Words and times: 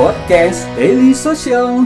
podcast 0.00 0.64
Daily 0.80 1.12
Social. 1.12 1.84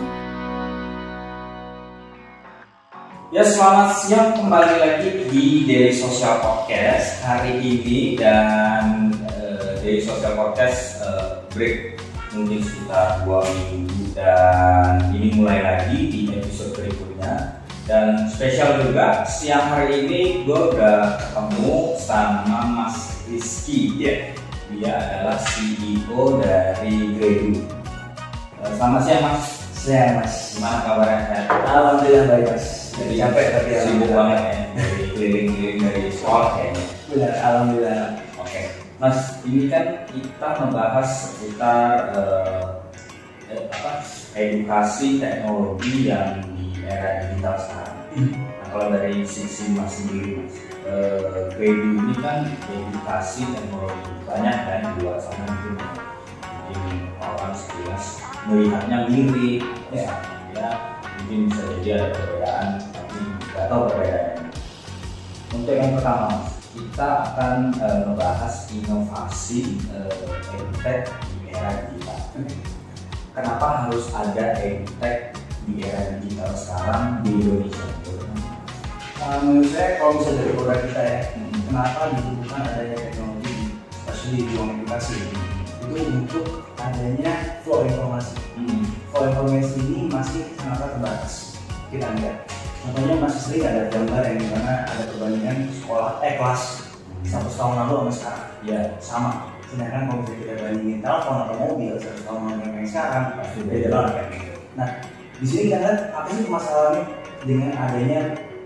Ya 3.34 3.42
selamat 3.42 3.90
siang 4.06 4.38
kembali 4.38 4.74
lagi 4.78 5.26
di 5.34 5.66
Daily 5.66 5.90
Social 5.90 6.38
Podcast 6.38 7.26
hari 7.26 7.58
ini 7.58 8.14
dan 8.14 9.10
uh, 9.26 9.82
Daily 9.82 9.98
Social 9.98 10.38
Podcast 10.38 11.02
uh, 11.02 11.42
break 11.58 11.98
mungkin 12.30 12.62
sekitar 12.62 13.26
dua 13.26 13.42
minggu 13.50 14.14
dan 14.14 15.10
ini 15.10 15.34
mulai 15.34 15.58
lagi 15.66 16.06
di 16.06 16.30
episode 16.38 16.70
berikutnya. 16.78 17.66
Dan 17.82 18.30
spesial 18.30 18.78
juga 18.78 19.26
siang 19.26 19.74
hari 19.74 20.06
ini 20.06 20.46
gue 20.46 20.60
udah 20.70 21.18
ketemu 21.18 21.98
sama 21.98 22.62
Mas 22.78 23.26
Rizky 23.26 23.90
ya. 23.98 24.30
Dia 24.70 25.02
adalah 25.02 25.36
CEO 25.42 26.38
dari 26.38 26.94
Gredu 27.18 27.73
selamat 28.72 29.00
siang 29.04 29.22
Mas 29.24 29.42
Siang 29.74 30.12
mas. 30.16 30.56
gimana 30.56 30.80
kabarnya 30.80 31.18
sehat? 31.28 31.46
Alhamdulillah 31.68 32.24
baik 32.32 32.46
mas. 32.56 32.66
Jadi 32.96 33.14
capek 33.20 33.46
tapi 33.52 33.70
sibuk 33.84 34.10
banget 34.16 34.38
ya 34.40 34.54
dari 34.72 35.04
keliling-keliling 35.12 35.78
dari 35.84 36.02
sekolah 36.08 36.48
kayaknya. 36.56 36.84
Benar, 37.12 37.32
alhamdulillah. 37.44 38.02
Oke, 38.40 38.60
Mas, 38.96 39.18
ini 39.44 39.62
kan 39.68 39.84
kita 40.08 40.48
membahas 40.62 41.08
seputar 41.28 41.88
eh, 42.16 42.64
eh, 43.52 43.62
apa 43.76 43.92
edukasi 44.32 45.20
teknologi 45.20 46.08
yang 46.08 46.40
di 46.56 46.80
era 46.86 47.28
digital 47.28 47.56
sekarang. 47.60 47.98
Nah, 48.16 48.66
kalau 48.72 48.86
dari 48.94 49.20
sisi 49.28 49.74
Mas 49.76 50.00
sendiri, 50.00 50.40
Mas, 50.40 50.54
eh, 50.88 51.60
ini 51.60 52.14
kan 52.24 52.48
edukasi 52.72 53.44
teknologi 53.52 54.10
banyak 54.24 54.56
kan 54.64 54.80
di 54.80 54.92
luar 55.04 55.18
sana 55.20 55.44
mungkin 55.44 55.76
mungkin 56.72 56.98
orang 57.20 57.52
sekilas 57.52 58.33
melihatnya 58.44 59.08
mirip, 59.08 59.64
ya, 59.88 60.08
ya 60.52 60.68
mungkin 61.20 61.48
bisa 61.48 61.62
jadi 61.80 61.88
ada 61.96 62.06
perbedaan, 62.12 62.68
tapi 62.92 63.18
nggak 63.52 63.66
tahu 63.72 63.80
perbedaannya. 63.88 64.44
Untuk 65.54 65.74
yang 65.78 65.92
pertama, 65.96 66.30
kita 66.74 67.08
akan 67.30 67.56
eh, 67.78 68.00
membahas 68.10 68.54
inovasi 68.74 69.78
eh, 69.94 70.56
edtech 70.58 71.08
di 71.30 71.54
era 71.54 71.70
digital. 71.88 72.18
Kenapa 73.34 73.66
harus 73.86 74.10
ada 74.14 74.46
edtech 74.58 75.38
di 75.64 75.82
era 75.86 76.18
digital 76.18 76.50
sekarang 76.52 77.24
di 77.24 77.30
Indonesia? 77.40 77.86
Uh, 79.24 79.40
menurut 79.40 79.72
saya 79.72 79.96
kalau 79.96 80.20
misalnya 80.20 80.36
dari 80.42 80.52
produk 80.52 80.78
kita 80.84 81.00
ya, 81.00 81.18
Hmm. 81.32 81.48
kenapa 81.64 82.00
dibutuhkan 82.12 82.60
adanya 82.66 82.96
teknologi, 82.98 83.56
especially 83.88 84.36
di 84.36 84.52
ruang 84.52 84.70
edukasi, 84.76 85.16
itu 85.94 86.10
untuk 86.10 86.44
adanya 86.74 87.62
flow 87.62 87.86
informasi. 87.86 88.34
Hmm. 88.58 88.82
Flow 89.14 89.30
informasi 89.30 89.78
ini 89.78 90.10
masih 90.10 90.42
sangat 90.58 90.98
terbatas. 90.98 91.34
Kita 91.94 92.10
lihat, 92.18 92.50
contohnya 92.82 93.14
masih 93.22 93.40
sering 93.40 93.64
ada 93.70 93.82
gambar 93.94 94.22
yang 94.26 94.38
di 94.42 94.48
mana 94.50 94.74
ada 94.90 95.02
perbandingan 95.14 95.58
sekolah 95.70 96.18
eh 96.26 96.34
kelas 96.34 96.62
satu 97.24 97.48
tahun 97.54 97.74
lalu 97.86 97.94
sama 97.94 98.12
sekarang 98.12 98.44
Ya, 98.64 98.80
sama. 98.96 99.32
Sedangkan 99.68 100.08
kalau 100.08 100.24
kita 100.24 100.56
bandingin 100.56 100.98
telepon 101.04 101.36
atau 101.44 101.54
mobil 101.60 101.94
satu 102.00 102.20
tahun 102.24 102.40
lalu 102.48 102.64
yang 102.80 102.88
sekarang 102.88 103.24
pasti 103.38 103.58
beda 103.62 103.88
banget 103.92 104.14
kan. 104.16 104.28
Nah, 104.74 104.88
di 105.38 105.46
sini 105.46 105.62
kita 105.68 105.76
lihat 105.84 106.00
apa 106.16 106.28
sih 106.32 106.46
masalahnya 106.48 107.02
dengan 107.44 107.70
adanya 107.76 108.20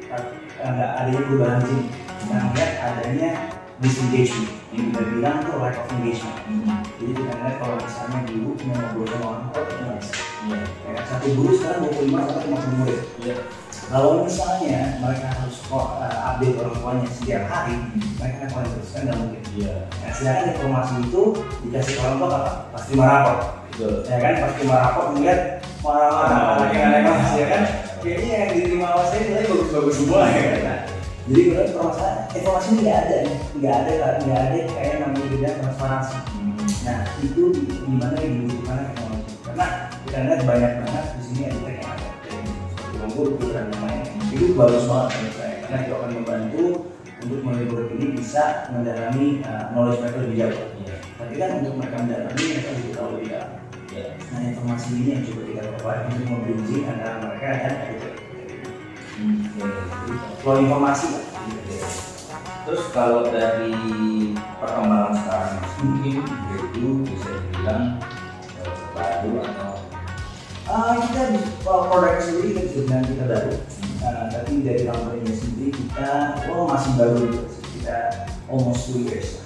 eh, 0.09 0.71
nggak 0.71 0.91
adanya 1.03 1.21
perubahan 1.27 1.61
sini. 1.67 1.85
Kita 2.19 2.35
lihat 2.55 2.73
adanya 2.81 3.31
disengagement 3.79 4.51
yang 4.75 4.85
kita 4.91 5.03
bilang 5.13 5.37
itu 5.43 5.53
lack 5.59 5.77
of 5.79 5.87
engagement. 5.99 6.39
Hmm. 6.47 6.79
Jadi 6.99 7.13
kita 7.15 7.33
lihat 7.39 7.55
kalau 7.63 7.77
misalnya 7.79 8.19
dulu 8.27 8.51
mau 8.59 8.75
ngobrol 8.75 9.07
sama 9.07 9.27
orang 9.31 9.45
tua 9.49 9.61
itu 9.63 9.75
nggak 9.79 9.97
bisa. 10.03 10.15
Iya. 10.19 10.59
Ya, 10.67 11.01
satu 11.07 11.27
guru 11.39 11.51
sekarang 11.55 11.81
25 11.87 12.27
sampai 12.27 12.45
50 12.51 12.79
murid. 12.83 13.01
Iya. 13.23 13.37
Kalau 13.89 14.11
misalnya 14.21 14.79
mereka 15.01 15.27
harus 15.33 15.57
kok, 15.65 15.87
eh, 16.05 16.19
update 16.29 16.57
orang 16.61 16.77
tuanya 16.77 17.07
setiap 17.09 17.43
hari, 17.49 17.77
mereka 18.19 18.37
akan 18.43 18.51
paling 18.53 18.71
terus 18.75 18.91
kan 18.91 19.01
nggak 19.07 19.19
mungkin. 19.23 19.43
Iya. 19.57 19.75
Nah, 19.87 20.11
sedangkan 20.11 20.47
informasi 20.53 20.95
itu 21.07 21.23
dikasih 21.65 21.95
orang 22.03 22.17
tua 22.19 22.29
apa? 22.29 22.53
Pasti 22.75 22.91
merapor 22.99 23.59
Betul. 23.79 24.03
ya 24.11 24.19
kan 24.19 24.35
pasti 24.43 24.61
merapot 24.67 25.07
melihat 25.15 25.63
mana-mana 25.87 26.59
anak 26.59 26.75
yang 26.75 26.91
ada 26.91 26.99
kelas 27.07 27.31
ya 27.39 27.47
kan 27.47 27.63
kayaknya 28.03 28.31
yang 28.35 28.51
diterima 28.59 28.87
awas 28.91 29.07
saya 29.15 29.23
nilai 29.23 29.47
bagus-bagus 29.47 29.95
semua 30.03 30.27
ya 30.27 30.43
kan 30.43 30.61
Nah, 30.67 30.79
jadi 31.31 31.41
menurut 31.47 31.71
permasalahan 31.77 32.19
informasi 32.35 32.67
ini 32.75 32.81
nggak 32.83 32.99
ada 32.99 33.17
nih 33.23 33.37
nggak 33.55 33.75
ada 33.79 33.93
nggak 34.27 34.41
ada 34.43 34.59
kayak 34.75 34.95
namanya 34.99 35.27
bidang 35.31 35.57
transparansi. 35.63 36.17
Nah 36.87 36.99
itu 37.21 37.43
di 37.55 37.95
mana 37.95 38.17
yang 38.23 38.33
dibutuhkan 38.43 38.79
teknologi 38.95 39.33
karena 39.43 39.67
kita 40.07 40.19
lihat 40.25 40.41
banyak 40.47 40.73
banget 40.85 41.05
di 41.19 41.23
sini 41.27 41.41
ada 41.51 41.59
yang 41.67 41.87
ada 41.89 42.09
dan 43.51 43.67
yang 43.73 43.83
lain 43.83 44.03
itu 44.31 44.45
bagus 44.55 44.85
banget 44.87 45.11
menurut 45.19 45.35
saya 45.35 45.55
karena 45.67 45.79
itu 45.83 45.93
akan 45.93 46.11
membantu 46.15 46.65
untuk 47.19 47.39
murid-murid 47.43 47.89
ini 47.99 48.07
bisa 48.15 48.45
mendalami 48.71 49.43
uh, 49.43 49.75
knowledge 49.75 50.01
mereka 50.07 50.19
lebih 50.23 50.39
jauh 50.39 50.55
Iya. 50.79 50.97
tapi 51.19 51.33
kan 51.35 51.51
untuk 51.61 51.75
mereka 51.83 51.97
mendalami 52.07 52.43
mereka 52.47 52.69
harus 52.71 52.95
tahu 52.95 53.09
lebih 53.19 53.29
dalam 53.35 53.51
Iya. 53.89 54.09
Nah 54.31 54.41
informasi 54.53 54.89
ini 54.95 55.09
yang 55.17 55.23
coba 55.25 55.43
kita 55.49 55.63
provide 55.75 56.03
untuk 56.13 56.27
membridging 56.29 56.85
antara 56.87 57.15
mereka 57.25 57.47
dan 57.57 57.75
editor. 57.89 58.13
Hmm. 59.17 59.37
Iya. 59.57 59.71
Flow 60.45 60.57
informasi 60.61 61.07
lah. 61.09 61.25
Terus 62.69 62.85
kalau 62.93 63.25
dari 63.33 63.73
perkembangan 64.61 65.13
sekarang 65.25 65.51
Mas, 65.57 65.73
mungkin 65.81 66.17
itu 66.79 67.03
bisa 67.11 67.31
dibilang 67.35 67.99
eh, 68.63 68.73
baru 68.95 69.31
atau 69.43 69.75
Ah, 70.69 71.01
kita 71.01 71.33
di 71.33 71.41
kalau 71.65 71.89
produk 71.89 72.21
sendiri 72.21 72.53
kita 72.53 72.61
bisa 72.69 72.79
bilang 72.85 73.05
kita 73.09 73.25
baru. 73.25 73.53
Ah, 74.05 74.29
tapi 74.29 74.61
dari 74.61 74.85
company 74.85 75.33
sendiri 75.33 75.73
kita 75.73 76.45
oh 76.53 76.69
masih 76.69 76.93
baru 77.01 77.25
sih. 77.33 77.65
Kita 77.81 77.97
almost 78.53 78.93
two 78.93 79.01
years. 79.09 79.41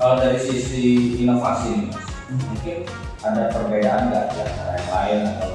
kalau 0.00 0.16
dari 0.16 0.40
sisi 0.40 1.20
inovasi 1.24 1.76
nih 1.76 1.84
mas, 1.92 2.08
mungkin 2.48 2.76
ada 3.20 3.52
perbedaan 3.52 4.08
nggak 4.08 4.24
di 4.32 4.38
antara 4.44 4.72
yang 4.76 4.90
lain 4.92 5.20
atau 5.28 5.52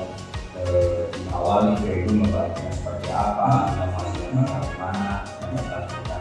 eh, 0.61 0.97
di 1.13 1.21
awal 1.33 1.57
nih 1.65 1.75
Gredu 1.81 2.13
membantunya 2.13 2.69
seperti 2.73 3.09
apa, 3.09 3.73
inovasi 3.73 4.17
yang 4.21 4.45
ke 4.45 4.77
mana, 4.77 5.25
yang 5.25 5.49
bakal 5.61 5.81
kita 5.89 6.15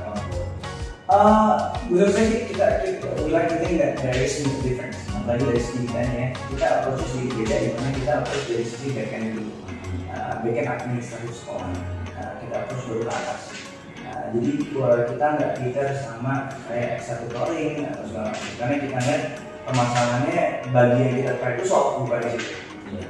Ah, 1.04 1.76
menurut 1.84 2.16
saya 2.16 2.48
kita 2.48 2.66
kita 2.80 2.93
think 3.42 3.78
that 3.82 3.98
there 3.98 4.14
is 4.14 4.46
no 4.46 4.52
difference. 4.62 4.98
Apalagi 5.10 5.42
dari 5.50 5.62
segi 5.62 5.80
kita 5.90 6.00
ya, 6.06 6.26
kita 6.54 6.66
approach 6.78 7.02
sedikit 7.10 7.34
beda 7.42 7.56
di 7.58 7.68
mana 7.74 7.90
kita 7.98 8.12
approach 8.22 8.44
dari 8.46 8.66
segi 8.66 8.88
backend 8.94 9.24
dulu. 9.34 9.52
uh, 10.14 10.34
backend 10.46 10.68
administratif 10.70 11.32
sekolah. 11.42 11.70
Uh, 12.14 12.32
kita 12.38 12.54
approach 12.62 12.84
ke 12.86 12.94
atas. 13.10 13.42
Nah, 14.04 14.22
jadi 14.30 14.50
kita 15.10 15.26
nggak 15.34 15.52
cater 15.58 15.88
sama 15.98 16.34
kayak 16.70 16.88
extra 17.00 17.14
tutoring 17.26 17.74
atau 17.90 18.04
segala 18.06 18.26
macam. 18.30 18.50
Karena 18.54 18.74
kita 18.78 18.96
lihat 19.02 19.22
permasalahannya 19.66 20.42
bagi 20.70 20.98
yang 21.02 21.14
kita 21.18 21.32
try 21.42 21.52
to 21.58 21.64
solve 21.66 21.90
bukan 22.06 22.20
di 22.22 22.30
situ. 22.38 22.54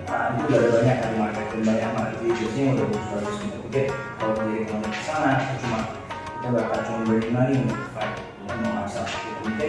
Nah, 0.09 0.33
itu 0.41 0.43
udah 0.49 0.71
banyak 0.81 0.97
dari 1.05 1.17
market 1.21 1.45
dan 1.53 1.61
banyak 1.69 1.91
market. 1.93 2.19
Yang 2.57 2.69
udah 2.73 2.87
bagus-bagus 2.89 3.37
kita 3.43 3.59
pikir 3.69 3.87
kalau 4.17 4.33
jadi 4.41 4.65
ke 4.65 4.73
mana 4.73 4.89
ke 4.89 5.03
sana 5.05 5.33
cuma 5.61 5.81
kita 6.41 6.49
bakal 6.49 6.79
cuma 6.89 7.01
beri 7.05 7.29
money 7.29 7.57
untuk 7.61 7.81
yang 8.49 8.59
mau 8.65 8.85
asal 8.87 9.05
kita 9.05 9.69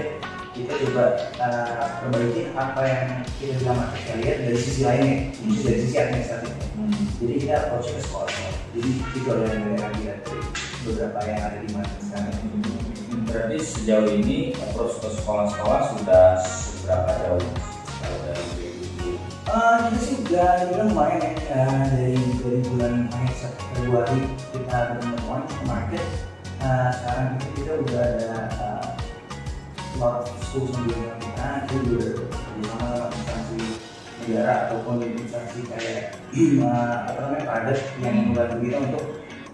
kita 0.55 0.73
coba 0.87 1.05
uh, 1.35 1.83
perbaiki 1.99 2.55
apa 2.55 2.81
yang 2.87 3.07
kita 3.35 3.53
bilang 3.59 3.77
market 3.83 4.15
lihat 4.23 4.37
dari 4.47 4.57
sisi 4.57 4.81
lainnya, 4.87 5.15
jadi 5.35 5.59
dari 5.67 5.79
sisi 5.83 5.97
administratif 5.99 6.55
Hmm. 6.75 6.91
jadi 7.23 7.33
kita 7.39 7.55
approach 7.55 7.87
ke 7.95 8.01
sekolah. 8.03 8.27
Jadi 8.75 8.91
itu 8.99 9.27
adalah 9.31 9.47
yang 9.55 9.95
kita 9.95 10.13
dari 10.27 10.43
beberapa 10.83 11.19
yang 11.23 11.39
ada 11.47 11.57
di 11.63 11.69
market 11.71 11.99
sekarang. 12.03 12.35
Berarti 13.25 13.57
sejauh 13.63 14.09
ini 14.11 14.37
approach 14.59 14.99
ke 14.99 15.07
sekolah-sekolah 15.15 15.81
sudah 15.95 16.25
seberapa 16.43 17.11
jauh? 17.23 17.47
Kalau 18.03 18.17
dari? 18.27 18.43
Uh, 19.47 19.75
kita 19.87 19.99
sih 20.03 20.15
udah 20.27 20.49
bilang 20.67 20.89
lumayan 20.91 21.19
ya. 21.23 21.31
Uh, 21.47 21.83
dari 21.95 22.19
dari 22.43 22.59
bulan 22.67 22.93
akhir 23.07 23.55
Februari 23.71 24.21
kita 24.51 24.79
launch 25.25 25.47
ke 25.55 25.63
market. 25.63 26.05
Uh, 26.59 26.91
sekarang 26.91 27.27
itu 27.39 27.47
kita 27.55 27.71
udah 27.87 28.03
ada 28.03 28.39
uh, 28.59 28.84
lot 29.99 30.27
of 30.27 30.27
schools 30.43 30.75
bilang 30.83 31.19
kita 31.23 31.47
itu 31.63 31.75
udah 31.95 32.11
bersama 32.27 32.63
sama 32.67 33.07
instansi 33.15 33.59
negara 34.25 34.53
ataupun 34.67 34.95
instansi 35.05 35.59
kayak 35.71 35.99
uh, 36.59 36.93
apa 37.07 37.19
namanya 37.21 37.43
private 37.47 37.83
yang 38.03 38.15
membantu 38.27 38.55
kita 38.59 38.77
untuk 38.83 39.05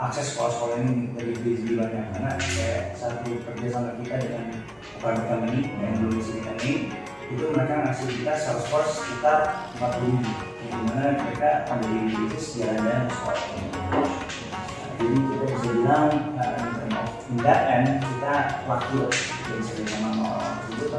akses 0.02 0.34
sekolah-sekolah 0.34 0.82
ini 0.82 1.14
dari 1.14 1.34
di 1.38 1.74
banyak 1.78 2.06
karena 2.18 2.32
kayak 2.42 2.98
satu 2.98 3.38
kerjasama 3.46 3.94
kita 4.02 4.16
dengan 4.18 4.46
company 5.02 5.70
yang 5.78 5.94
belum 6.02 6.12
bisa 6.18 6.32
kita 6.42 6.52
ini 6.66 6.74
itu 7.32 7.44
mereka 7.54 7.74
ngasih 7.86 8.08
kita 8.12 8.34
Salesforce 8.34 8.92
sekitar 8.98 9.70
40 9.78 10.10
ribu 10.10 10.32
yang 10.66 10.74
di 10.74 10.84
mana 10.90 11.06
mereka 11.22 11.50
ada 11.70 11.86
di 11.86 11.98
bisnis 12.18 12.46
jalan-jalan 12.58 13.06
sekolah 13.14 13.46
jadi 15.02 15.16
kita 15.16 15.44
bisa 15.54 15.70
bilang 15.74 16.08
uh, 16.38 17.30
in 17.30 17.38
that 17.46 17.62
end 17.70 17.88
kita 18.02 18.34
laku 18.66 19.06
lah 19.06 19.14
kita 19.14 19.54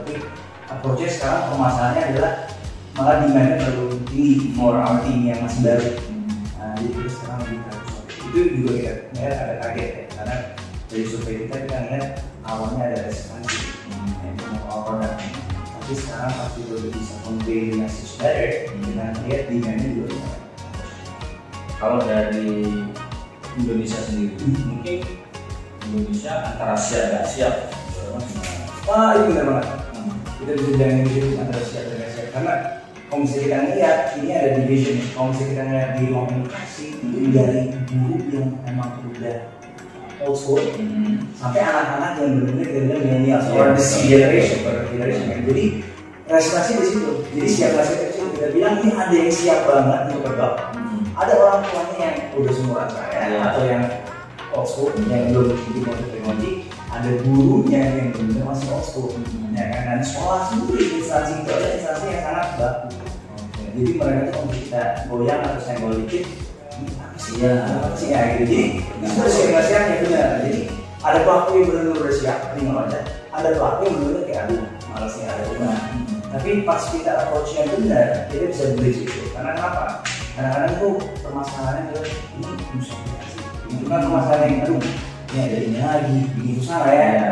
tapi 0.03 0.19
approach 0.67 1.07
sekarang 1.07 1.55
permasalahannya 1.55 2.03
adalah 2.11 2.33
malah 2.99 3.17
demandnya 3.23 3.57
terlalu 3.63 4.03
tinggi 4.11 4.51
our 4.59 4.99
team 5.07 5.31
yang 5.31 5.39
masih 5.47 5.63
baru 5.63 5.91
Hmm. 5.95 6.27
nah 6.59 6.75
jadi 6.75 6.91
kita 6.91 7.11
sekarang 7.15 7.39
lebih 7.47 7.59
harus 7.63 7.91
itu 8.11 8.41
juga 8.59 8.73
kita 8.75 8.93
ngeliat 9.15 9.37
ada 9.39 9.55
kaget 9.63 9.91
ya 9.95 10.05
karena 10.11 10.37
dari 10.91 11.05
survei 11.07 11.35
kita 11.47 11.57
kita 11.65 11.77
ngeliat 11.87 12.07
awalnya 12.43 12.83
ada 12.91 12.99
resistensi 13.07 13.59
Hmm. 13.87 14.11
yang 14.27 14.35
mau 14.67 14.83
produk 14.83 15.15
tapi 15.55 15.93
sekarang 15.95 16.33
pas 16.35 16.51
kita 16.59 16.73
udah 16.75 16.91
bisa 16.91 17.15
convey 17.23 17.63
message 17.79 18.13
better 18.19 18.51
kita 18.75 19.05
lihat 19.23 19.43
demandnya 19.47 19.87
juga 19.87 20.07
lumayan. 20.11 20.41
Kalau 21.83 21.99
dari 22.07 22.51
Indonesia 23.59 23.99
sendiri, 23.99 24.39
mungkin 24.39 24.99
Indonesia 25.91 26.33
antara 26.47 26.79
siap 26.79 27.11
gak 27.11 27.27
siap. 27.27 27.55
Gimana? 27.91 28.53
wah 28.87 29.15
itu 29.15 29.25
benar 29.31 29.45
banget 29.47 29.67
Hmm. 29.67 29.82
Kita 30.43 30.53
bisa 30.53 30.69
bilang 30.75 30.93
ini 31.01 31.21
antara 31.39 31.63
siap 31.63 31.85
dan 31.87 31.95
nggak 31.97 32.11
siap 32.11 32.27
karena 32.33 32.55
kalau 33.07 33.21
misalnya 33.23 33.43
kita 33.45 33.57
ngeliat 33.63 33.99
ini 34.17 34.29
ada 34.33 34.51
division 34.57 34.97
kalau 35.13 35.27
misalnya 35.31 35.49
kita 35.49 35.63
ngeliat 35.63 35.91
di 35.93 36.03
ruang 36.09 36.29
edukasi 36.33 36.85
itu 36.99 37.19
dari 37.31 37.61
guru 37.87 38.17
yang 38.29 38.49
emang 38.65 38.91
udah 39.07 39.37
old 40.21 40.35
school 40.35 40.59
Hmm. 40.73 41.19
sampai 41.35 41.61
anak-anak 41.61 42.11
yang 42.17 42.31
benar-benar 42.39 42.65
kita 42.65 42.81
bilang 42.81 43.03
millennial 43.03 43.41
Iya, 43.43 43.53
or 43.53 43.67
the 43.73 43.83
generation 43.83 44.59
or 44.63 44.73
the 44.73 44.85
generation 44.89 45.25
kan. 45.27 45.41
jadi 45.47 45.65
resonansi 46.25 46.73
di 46.73 46.85
situ 46.87 47.11
jadi 47.33 47.49
siap 47.49 47.71
siap 47.77 48.01
itu 48.07 48.23
kita 48.33 48.47
bilang 48.51 48.75
ini 48.79 48.91
ada 48.93 49.15
yang 49.15 49.33
siap 49.33 49.61
banget 49.67 50.01
untuk 50.09 50.23
berdoa 50.25 50.53
Hmm. 50.73 51.01
ada 51.13 51.33
orang 51.35 51.61
tuanya 51.67 51.97
yang 51.99 52.17
udah 52.35 52.53
seumuran 52.53 52.89
saya 52.89 53.19
Iya. 53.29 53.39
atau 53.45 53.63
yang 53.67 53.85
old 54.53 54.67
school 54.67 54.91
yang 55.07 55.23
belum 55.29 55.47
di 55.53 55.81
motor 55.81 56.07
teknologi 56.09 56.51
ada 56.93 57.11
gurunya 57.25 57.81
yang 57.97 58.09
benar 58.13 58.45
masih 58.53 58.69
old 58.69 58.85
Hmm. 59.17 59.57
ya 59.57 59.65
kan 59.69 59.83
dan 59.89 60.01
sekolah 60.01 60.41
sendiri 60.49 61.01
instansi 61.01 61.33
itu 61.41 61.51
ada 61.51 61.69
instansi 61.73 62.05
yang 62.09 62.23
sangat 62.23 62.49
baku 62.57 62.87
Oke. 63.33 63.63
jadi 63.73 63.91
mereka 63.97 64.21
tuh 64.21 64.33
kalau 64.33 64.49
kita 64.53 64.83
goyang 65.09 65.41
atau 65.41 65.61
senggol 65.61 65.93
dikit 65.99 66.25
ini 66.73 66.91
apa 66.97 67.17
sih 67.17 67.33
Iya. 67.41 67.55
apa 67.69 67.89
sih 67.97 68.09
ya 68.13 68.21
gitu 68.33 68.45
jadi 68.45 68.61
itu 69.05 69.41
yang 69.49 69.65
siapnya 69.65 69.97
benar 70.05 70.29
jadi 70.41 70.61
ada 71.03 71.19
pelaku 71.27 71.49
yang 71.53 71.65
benar-benar 71.69 71.97
udah 71.99 72.15
siap 72.15 72.39
terima 72.53 72.73
aja 72.87 73.01
ada 73.33 73.49
pelaku 73.53 73.81
yang 73.83 73.95
benar-benar 73.97 74.25
kayak 74.25 74.43
aduh 74.47 74.63
malas 74.89 75.15
ada 75.19 75.43
rumah 75.49 75.77
Hmm. 75.93 76.21
tapi 76.33 76.51
pas 76.63 76.83
kita 76.89 77.13
approach 77.19 77.51
yang 77.53 77.69
benar 77.73 78.07
kita 78.29 78.45
bisa 78.49 78.65
bridge 78.77 79.01
itu 79.05 79.21
karena 79.33 79.53
kenapa 79.53 80.01
kadang-kadang 80.33 80.73
tuh 80.77 80.93
permasalahannya 81.21 81.83
adalah 81.89 82.09
ini 82.09 82.49
bisa 82.77 82.95
itu 83.69 83.85
kan 83.85 84.01
permasalahan 84.05 84.49
yang 84.49 84.61
aduh 84.65 84.81
ini 85.33 85.39
ada 85.41 85.57
ini 85.59 85.79
lagi 85.81 86.17
bikin 86.37 86.55
susah 86.61 86.79
lah 86.79 86.93
ya 86.93 87.01
Iya. 87.03 87.31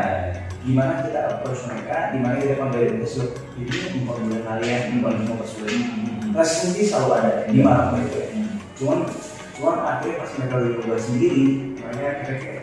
gimana 0.61 0.93
kita 1.01 1.21
approach 1.31 1.61
mereka 1.65 2.13
gimana 2.13 2.35
kita 2.37 2.55
panggil 2.57 2.81
itu 2.97 3.23
ini 3.57 3.77
impor 3.97 4.17
bulan 4.19 4.43
kalian 4.43 4.83
impor 4.93 5.13
semua 5.15 5.37
persulit 5.39 5.81
Hmm. 5.81 6.33
responsi 6.33 6.83
selalu 6.85 7.11
ada 7.15 7.33
di 7.47 7.59
mana 7.59 7.83
pun 7.89 8.01
itu 8.01 8.17
ya 8.17 8.29
Hmm. 8.31 8.49
cuman 8.77 8.99
cuman 9.53 9.77
akhirnya 9.83 10.15
pas 10.17 10.31
mereka 10.33 10.55
udah 10.57 10.71
coba 10.79 10.97
sendiri 10.97 11.45
mereka 11.77 12.09
kita 12.19 12.33
kayak 12.39 12.59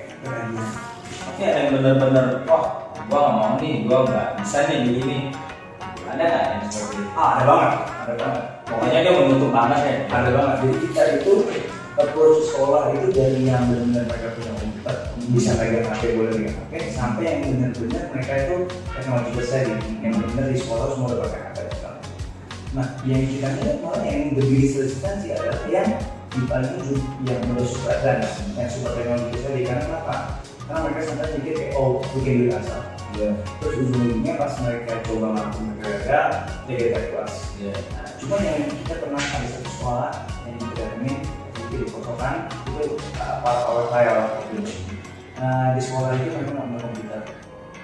Tapi 1.18 1.42
ada 1.44 1.60
yang 1.60 1.72
benar-benar, 1.76 2.26
wah, 2.48 2.66
gua 3.06 3.20
nggak 3.20 3.36
mau 3.36 3.52
nih, 3.60 3.74
gua 3.84 4.00
nggak 4.04 4.28
bisa 4.40 4.58
nih 4.64 4.78
begini. 4.82 5.18
Ada 6.08 6.24
nggak 6.24 6.44
yang 6.48 6.62
seperti 6.66 6.96
itu? 6.98 7.10
ah 7.14 7.30
ada 7.36 7.44
banget 7.44 7.72
ada 7.84 8.14
banget 8.16 8.44
Pokoknya 8.64 9.00
dia 9.00 9.12
menutup 9.14 9.52
banget 9.52 9.80
ya. 9.84 9.96
ada 10.10 10.30
banget 10.32 10.56
jadi 10.58 10.76
kita 10.82 11.02
itu 11.14 11.34
approach 11.98 12.38
sekolah 12.54 12.94
itu 12.94 13.08
dari 13.10 13.50
yang 13.50 13.66
benar-benar 13.66 14.06
mereka 14.06 14.28
punya 14.38 14.52
komputer 14.54 14.96
bisa 15.34 15.52
pegang 15.58 15.86
HP 15.90 16.02
boleh 16.14 16.32
pegang 16.38 16.58
HP 16.62 16.74
sampai 16.94 17.24
yang 17.26 17.40
benar-benar 17.50 18.04
mereka 18.14 18.34
itu 18.46 18.56
teknologi 18.94 19.32
besar 19.34 19.62
yang 19.66 20.12
benar-benar 20.14 20.46
di 20.54 20.58
sekolah 20.62 20.86
semua 20.94 21.08
udah 21.10 21.20
pakai 21.26 21.42
HP 21.42 21.60
nah 22.76 22.88
yang 23.08 23.24
kita 23.26 23.48
lihat 23.58 23.78
malah 23.82 24.02
yang 24.06 24.22
biggest 24.38 24.76
resistancy 24.78 25.28
adalah 25.34 25.58
yang 25.72 25.90
di 26.28 26.42
paling 26.46 26.72
ujung 26.78 27.02
yang 27.26 27.40
udah 27.50 27.66
suka 27.66 27.94
dan 28.06 28.20
yang 28.54 28.70
suka 28.70 28.90
teknologi 28.94 29.34
besar 29.34 29.52
karena 29.58 29.82
kenapa? 29.88 30.16
karena 30.68 30.80
mereka 30.84 31.02
sampai 31.08 31.28
mikir 31.40 31.54
kayak 31.56 31.74
oh 31.80 32.04
bikin 32.14 32.34
duit 32.44 32.54
asal 32.60 32.82
terus 33.18 33.76
ujung-ujungnya 33.82 34.34
pas 34.38 34.54
mereka 34.62 34.94
coba 35.10 35.28
mampu 35.34 35.58
mereka 35.64 35.88
gagal 36.06 36.28
dia 36.68 37.02
kelas 37.10 37.34
Iya. 37.58 37.74
Nah, 37.74 38.06
cuma 38.22 38.36
yang 38.38 38.70
kita 38.70 38.94
pernah 39.02 39.18
ada 39.18 39.48
satu 39.50 39.70
sekolah 39.82 40.12
yang 40.46 40.58
kita 40.62 40.84
itu 40.86 41.14
di 41.68 41.84
Kosokan 41.88 42.48
itu 42.48 42.96
uh, 43.20 43.36
part 43.44 43.68
our 43.68 43.92
trial 43.92 44.16
waktu 44.24 44.42
itu. 44.56 44.74
Nah 45.38 45.76
di 45.76 45.82
sekolah 45.84 46.16
itu 46.16 46.32
mereka 46.34 46.52
nggak 46.56 46.68
punya 46.68 46.80
komputer, 46.82 47.22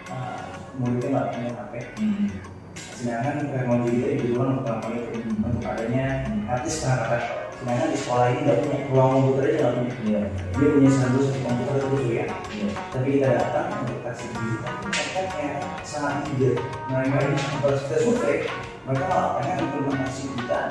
uh, 0.09 0.43
muridnya 0.79 1.07
nggak 1.11 1.27
punya 1.35 1.49
HP. 1.51 1.73
Hmm. 1.99 2.27
Sedangkan 2.73 3.35
teknologi 3.51 3.91
kita 3.99 4.13
dulu 4.23 4.39
untuk 4.47 4.63
melakukan 4.63 4.91
itu 4.95 5.19
untuk 5.43 5.63
adanya 5.67 6.05
artis 6.47 6.75
perangkat 6.79 7.23
Sedangkan 7.53 7.87
di 7.91 7.97
sekolah 7.99 8.25
ini 8.31 8.39
nggak 8.43 8.59
punya 8.59 8.79
ruang 8.91 9.09
komputer 9.15 9.43
aja 9.43 9.57
nggak 9.59 9.75
punya. 9.75 9.95
Iya. 10.03 10.21
Dia 10.55 10.67
punya 10.71 10.89
satu 10.91 11.17
satu 11.23 11.39
komputer 11.43 11.75
itu 11.79 11.97
ya. 12.11 12.25
Iya. 12.51 12.67
Tapi 12.91 13.07
kita 13.19 13.27
datang 13.39 13.67
untuk 13.83 13.99
kasih 14.03 14.27
mereka 14.35 15.21
kayak 15.35 15.57
sangat 15.83 16.15
eager. 16.35 16.55
Mereka 16.91 17.15
ini 17.23 17.35
kita 17.39 17.69
survei, 18.03 18.37
mereka 18.83 19.03
malah 19.07 19.31
pengen 19.39 19.57
implementasi 19.63 20.23
kita 20.35 20.61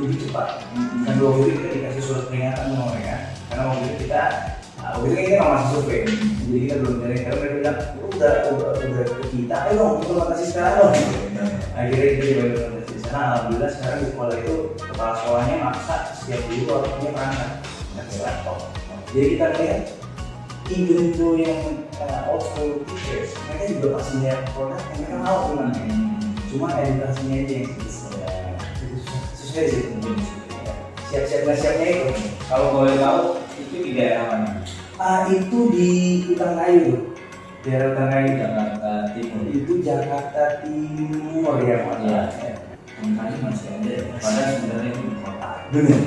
lebih 0.00 0.18
cepat. 0.28 0.64
Dan 1.04 1.14
dua 1.20 1.30
itu 1.40 1.48
kita 1.56 1.68
dikasih 1.74 2.02
surat 2.04 2.24
peringatan 2.30 2.64
sama 2.72 2.84
mereka, 2.94 3.16
karena 3.50 3.62
waktu 3.68 3.84
itu 3.84 3.96
kita 4.06 4.22
Nah, 4.82 4.98
waktu 4.98 5.06
itu 5.06 5.14
kan 5.14 5.24
kita 5.30 5.46
masih 5.46 5.68
survei, 5.70 6.02
jadi 6.42 6.58
kita 6.58 6.74
belum 6.82 6.96
dari 6.98 7.16
karena 7.22 7.38
mereka 7.38 7.54
bilang, 7.54 7.78
"Lu 8.02 8.06
udah 8.18 8.34
udah 8.50 8.68
udah 8.82 9.04
ke 9.14 9.24
kita, 9.30 9.56
ayo 9.62 9.72
dong 9.78 9.92
implementasi 10.02 10.44
sekarang 10.50 10.74
dong. 10.74 10.94
Akhirnya 11.78 12.06
kita 12.18 12.22
coba 12.26 12.42
implementasi 12.50 12.82
sana. 13.12 13.20
Alhamdulillah 13.36 13.70
sekarang 13.76 13.98
di 14.00 14.06
sekolah 14.08 14.34
itu 14.40 14.54
kepala 14.80 15.12
sekolahnya 15.20 15.56
maksa 15.60 15.96
setiap 16.16 16.40
guru 16.48 16.64
harus 16.72 16.90
punya 16.96 17.10
perangkat, 17.12 17.50
kasih 17.94 18.20
laptop. 18.24 18.58
Jadi 19.12 19.26
kita 19.36 19.46
lihat 19.54 19.80
even 20.72 21.02
though 21.14 21.36
yang 21.36 21.60
uh, 22.00 22.32
old 22.32 22.42
school 22.42 22.80
teachers 22.88 23.36
mereka 23.44 23.64
juga 23.76 23.86
pasti 24.00 24.14
lihat 24.24 24.40
produk 24.56 24.80
yang 24.80 24.98
mereka 25.04 25.16
mau 25.20 25.38
cuman 25.52 25.68
cuma 26.48 26.66
edukasinya 26.80 27.36
aja 27.44 27.52
yang 27.52 27.68
itu 27.68 27.88
di 29.54 29.68
situ. 29.68 30.10
siap-siap 31.06 31.40
nggak 31.44 31.56
siapnya 31.56 31.88
itu 31.90 32.06
Kalau 32.48 32.66
boleh 32.72 32.96
tahu, 32.96 33.24
itu 33.58 33.76
di 33.78 33.90
daerah 33.92 34.24
mana? 34.30 34.48
ah 34.96 35.26
itu 35.26 35.58
di 35.68 35.90
Utang 36.30 36.54
Kayu 36.54 37.12
daerah 37.60 37.86
Utang 37.92 38.08
Kayu 38.08 38.30
Jakarta 38.34 38.92
Timur. 39.12 39.42
itu 39.50 39.72
Jakarta 39.80 40.42
Timur 40.60 41.56
ya 41.60 41.76
Pak 41.82 41.96
Iya. 42.00 42.22
Makanya 43.02 43.36
masih 43.42 43.66
ada. 43.74 43.90
ya. 43.90 44.02
Padahal 44.14 44.50
sebenarnya 44.54 44.90
itu 44.90 45.02
di 45.02 45.16
kota. 45.18 45.50
bener 45.68 46.00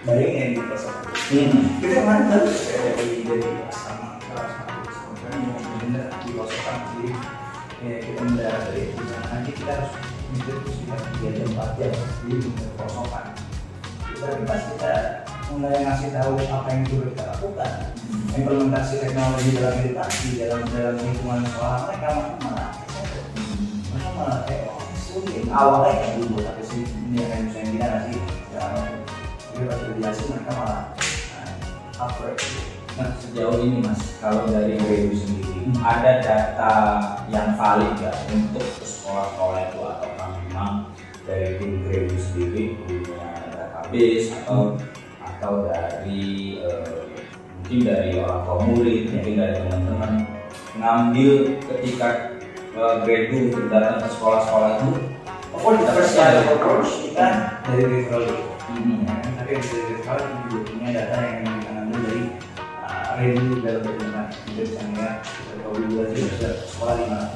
bayangin 0.00 0.36
yang 0.40 0.52
di 0.54 0.62
pasar 0.66 0.94
Hmm. 1.28 1.76
kita 1.76 2.00
kemarin 2.00 2.24
baru 2.26 2.48
dari 2.48 3.20
dari 3.20 3.44
mau 5.38 5.60
bener 5.76 6.04
di 6.18 6.30
kosokan 6.32 6.76
jadi 6.88 7.10
ya 7.84 7.96
kita 8.00 8.20
mendarat 8.24 8.62
dari 8.66 8.82
di 8.88 8.94
sana 8.96 9.26
nanti 9.28 9.50
kita 9.52 9.70
harus 9.70 9.92
terus 10.36 10.76
kita 10.84 10.96
tiga 11.16 11.28
jam 11.40 11.48
empat 11.56 11.70
jam 11.80 11.92
kosokan 12.76 13.26
tapi 14.18 14.42
pas 14.44 14.62
kita 14.74 14.92
mulai 15.48 15.80
ngasih 15.80 16.08
tahu 16.12 16.32
apa 16.36 16.68
yang 16.68 16.82
sudah 16.90 17.08
kita 17.08 17.24
lakukan 17.32 17.72
implementasi 18.36 18.94
teknologi 19.00 19.50
dalam 19.56 19.74
edukasi 19.80 20.28
dalam 20.36 20.62
dalam 20.68 20.96
lingkungan 21.00 21.40
sekolah 21.48 21.78
mereka 21.88 22.08
malah 22.44 22.70
mereka 23.88 24.08
malah 24.12 24.38
kayak 24.44 24.68
oh 24.68 24.82
sulit 24.98 25.44
awalnya 25.48 25.92
kayak 25.96 26.12
dulu 26.20 26.36
tapi 26.44 26.62
sih 26.66 26.82
ini 26.84 27.16
yang 27.24 27.42
bisa 27.48 27.58
kita 27.64 27.86
ngasih 27.88 28.18
ya 28.52 28.64
tapi 29.54 29.62
pas 29.64 29.78
udah 29.80 29.90
dijelasin 29.96 30.26
mereka 30.34 30.50
malah 30.58 30.82
uh, 31.40 32.04
upgrade 32.04 32.42
Nah, 32.98 33.14
sejauh 33.14 33.62
ini 33.62 33.78
mas, 33.78 34.18
kalau 34.18 34.50
dari 34.50 34.74
Gredu 34.74 35.14
sendiri, 35.14 35.48
Hmm. 35.68 35.84
ada 35.84 36.24
data 36.24 36.72
yang 37.28 37.52
valid 37.60 37.92
nggak 38.00 38.16
untuk 38.32 38.64
sekolah-sekolah 38.80 39.68
itu 39.68 39.80
atau 39.84 40.08
dari 41.28 41.60
tim 41.60 41.84
Gredu 41.84 42.16
sendiri 42.16 42.72
punya 42.88 43.28
database 43.52 44.32
atau 44.32 44.80
atau 45.20 45.68
dari 45.68 46.56
eh, 46.64 47.04
mungkin 47.60 47.78
dari 47.84 48.16
orang 48.16 48.40
tua 48.48 48.56
murid, 48.64 49.12
mungkin 49.12 49.34
dari 49.36 49.52
teman-teman 49.60 50.12
ngambil 50.80 51.30
ketika 51.68 52.08
untuk 53.52 53.68
datang 53.68 54.00
ke 54.00 54.08
sekolah-sekolah 54.08 54.80
itu 54.80 54.90
the 55.82 55.90
first 55.92 56.14
line 56.16 56.38
of 56.38 56.48
approach 56.54 56.90
kita 57.04 57.60
dari 57.66 57.84
referral 57.84 58.24
itu. 58.24 58.44
Hmm. 58.68 59.04
Ya, 59.04 59.30
tapi 59.36 59.50
dari 59.58 59.84
referral 59.92 60.18
kita 60.22 60.38
juga 60.48 60.58
punya 60.64 60.88
data 60.96 61.16
yang 61.18 61.36
kita 61.44 61.70
ambil 61.76 62.00
dari 62.08 62.22
uh, 62.56 63.04
dalam 63.60 63.82
bagaimana 63.84 64.22
kita 64.46 64.60
bisa 64.64 64.80
melihat 64.86 65.16
kita 65.26 65.52
dulu 65.66 65.94
aja 65.98 66.16
bisa 66.16 66.48
sekolah 66.72 66.94
di 66.96 67.04
mana. 67.10 67.28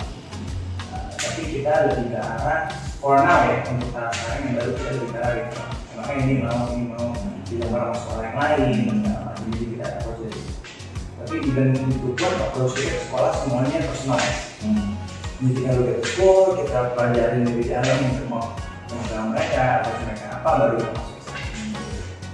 Uh, 0.94 1.08
tapi 1.18 1.42
kita 1.50 1.72
lebih 1.90 2.06
ke 2.14 2.18
arah 2.22 2.62
for 3.02 3.18
now 3.18 3.50
ya 3.50 3.66
untuk 3.66 3.90
tahap 3.90 4.14
sekarang 4.14 4.40
yang 4.46 4.54
baru 4.62 4.70
kita 4.78 5.18
arah 5.18 5.32
referral. 5.34 5.70
Makanya 5.98 6.22
ini 6.22 6.34
mau 6.38 6.62
ini 6.70 6.84
mau 6.86 7.06
dilamar 7.50 7.80
sama 7.82 7.94
sekolah 7.98 8.22
yang 8.22 8.36
lain, 8.38 8.74
nah, 9.02 9.34
jadi 9.42 9.64
kita 9.74 9.86
dari 9.90 10.30
situ. 10.30 10.52
Tapi 11.18 11.34
itu 11.42 12.08
pun 12.14 12.32
approach 12.38 12.78
sekolah 12.78 13.32
semuanya 13.42 13.78
personal. 13.90 14.22
Hmm. 14.62 14.94
Jadi 15.42 15.50
kita 15.58 15.70
score, 16.06 16.48
kita 16.62 16.78
pelajarin 16.94 17.42
lebih 17.42 17.66
dalam 17.74 17.98
untuk 18.06 18.26
mau 18.30 18.46
program 18.86 19.34
mereka 19.34 19.82
atau 19.82 19.92
mereka 20.06 20.26
apa 20.38 20.50
baru 20.62 20.74
kita 20.78 20.92
masuk. 20.94 21.20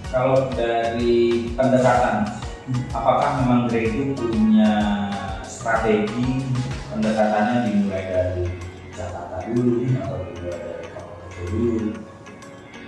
Kalau 0.09 0.39
dari 0.53 1.17
pendekatan, 1.57 2.17
apakah 2.93 3.31
memang 3.41 3.73
Grey 3.73 3.89
itu 3.89 4.13
punya 4.13 4.73
strategi 5.41 6.45
pendekatannya 6.93 7.57
dimulai 7.73 8.05
dari 8.13 8.58
Dulu 9.49 9.73
atau 9.97 10.19
dimulai 10.29 10.61
dari? 10.61 11.65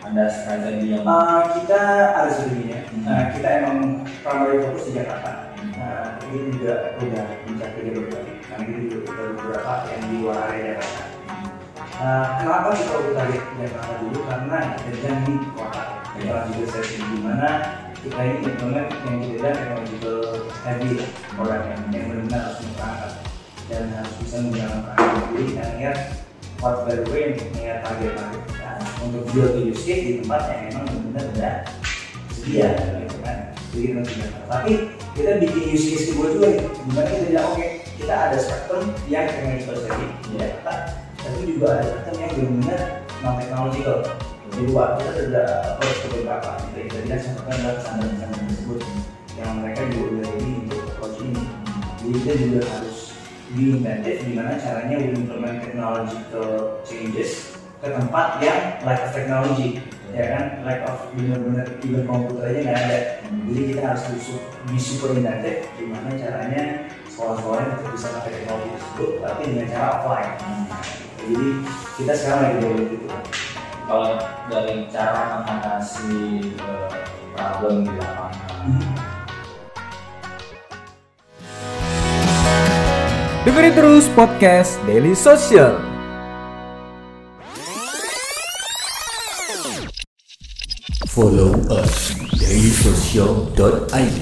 Ada 0.00 0.24
strategi 0.32 0.86
yang 0.96 1.04
Uh, 1.06 1.40
kita 1.54 1.82
ada 2.18 2.30
sebelumnya, 2.32 2.80
Hmm. 2.90 3.04
uh, 3.06 3.24
kita 3.36 3.48
emang 3.62 3.78
primary 4.24 4.58
fokus 4.64 4.90
di 4.90 4.92
Jakarta. 4.96 5.52
Nah, 5.76 6.18
ini 6.28 6.56
juga 6.56 6.96
udah 6.98 7.26
mencapai 7.46 7.80
beberapa, 7.94 8.32
karena 8.48 8.62
kita 8.64 8.80
juga 8.90 9.22
beberapa 9.36 9.72
yang 9.86 10.02
di 10.08 10.14
luar 10.18 10.38
area 10.50 10.64
Jakarta. 10.76 11.04
Uh, 12.00 12.26
kenapa 12.40 12.68
kita 12.74 13.22
lihat 13.28 13.44
Jakarta 13.60 13.92
dulu? 14.00 14.18
Karena 14.24 14.58
kita 14.72 14.88
bilang 14.98 15.20
di 15.28 15.34
kota. 15.52 15.82
Kita 16.10 16.36
juga 16.48 16.64
saya 16.68 16.84
di 16.96 17.18
mana 17.20 17.50
kita 18.00 18.20
ini 18.24 18.36
implement 18.48 18.88
yang 19.04 19.16
kita 19.20 19.32
bilang 19.36 19.56
technological 19.56 20.20
heavy 20.64 20.92
orang 21.36 21.62
yang 21.68 21.80
benar-benar 21.92 22.40
harus 22.48 22.60
berangkat 22.72 23.12
dan 23.68 23.84
harus 23.92 24.14
bisa 24.18 24.36
menjalankan 24.40 24.96
Jadi 24.96 25.42
kita 25.52 25.64
lihat 25.76 25.98
what 26.60 26.84
better 26.84 27.08
way 27.08 27.32
untuk 27.32 27.48
target-target 27.56 28.42
kita 28.52 28.70
untuk 29.00 29.22
build 29.32 29.52
the 29.56 29.62
use 29.72 29.80
case 29.80 30.02
di 30.04 30.12
tempat 30.20 30.40
yang 30.52 30.60
memang 30.68 30.84
benar-benar 30.92 31.24
udah 31.32 31.56
sedia 32.36 32.68
gitu 33.00 33.16
kan? 33.24 33.38
Jadi 33.72 33.84
kita 33.88 34.00
sudah 34.04 34.28
tapi 34.44 34.72
kita 35.16 35.30
bikin 35.40 35.62
use 35.72 35.86
case 35.88 36.04
kedua 36.12 36.26
juga 36.36 36.46
nih. 36.52 36.64
Gimana 36.68 37.08
kita 37.08 37.24
bilang 37.32 37.46
oke 37.56 37.66
kita 37.96 38.14
ada 38.14 38.36
spectrum 38.36 38.84
yang 39.08 39.24
technological 39.24 39.76
savvy 39.80 40.06
di 40.28 40.28
Jakarta 40.36 40.74
tapi 41.20 41.38
juga 41.48 41.66
ada 41.72 41.84
spectrum 41.88 42.16
yang 42.20 42.32
benar-benar 42.36 42.80
non 43.24 43.34
technological 43.40 43.96
di 44.52 44.62
luar. 44.68 44.88
Kita 45.00 45.10
sudah 45.16 45.46
approach 45.64 45.96
ke 45.96 46.06
beberapa 46.12 46.48
kita 46.60 46.78
kita 46.84 46.98
bilang 47.08 47.20
contohnya 47.24 47.52
adalah 47.56 47.76
standar-standar 47.80 48.40
tersebut 48.52 48.80
yang 49.40 49.50
mereka 49.64 49.80
juga 49.88 50.04
udah 50.12 50.24
ready 50.28 50.52
untuk 50.68 50.80
approach 50.92 51.18
ini. 51.24 51.42
Jadi 52.00 52.12
kita 52.20 52.32
juga 52.36 52.60
harus 52.68 52.89
be 53.54 53.74
inventive 53.74 54.22
gimana 54.22 54.54
caranya 54.58 54.94
we 54.98 55.10
implement 55.10 55.58
technological 55.62 56.78
changes 56.86 57.58
ke 57.80 57.88
tempat 57.88 58.38
yang 58.44 58.78
lack 58.84 59.08
of 59.08 59.10
technology 59.10 59.80
ya 60.10 60.24
kan? 60.36 60.44
Lack 60.66 60.86
of 60.86 61.10
benar-benar 61.14 61.66
even 61.82 62.02
komputer 62.06 62.50
aja 62.50 62.60
nggak 62.66 62.78
ada. 62.86 62.98
Jadi 63.50 63.60
kita 63.72 63.80
harus 63.82 64.02
be 64.66 64.78
super 64.78 65.14
inventive 65.14 65.66
gimana 65.78 66.08
caranya 66.14 66.62
sekolah-sekolah 67.10 67.62
tetap 67.74 67.90
bisa 67.94 68.06
pakai 68.18 68.30
teknologi 68.38 68.68
tersebut 68.74 69.10
tapi 69.22 69.42
dengan 69.50 69.66
cara 69.70 69.86
offline. 69.98 70.32
Jadi 71.20 71.48
kita 72.00 72.12
sekarang 72.16 72.40
lagi 72.42 72.54
develop 72.58 72.80
itu 72.90 73.08
kalau 73.90 74.10
dari 74.46 74.74
cara 74.86 75.22
mengatasi 75.42 76.14
eh, 76.54 76.90
problem 77.34 77.74
di 77.86 77.92
lapangan 77.98 79.09
Dengerin 83.40 83.72
terus 83.72 84.04
podcast 84.12 84.76
Daily 84.84 85.16
Social. 85.16 85.80
Follow 91.08 91.56
us 91.72 92.12
dailysocial.id. 92.36 94.16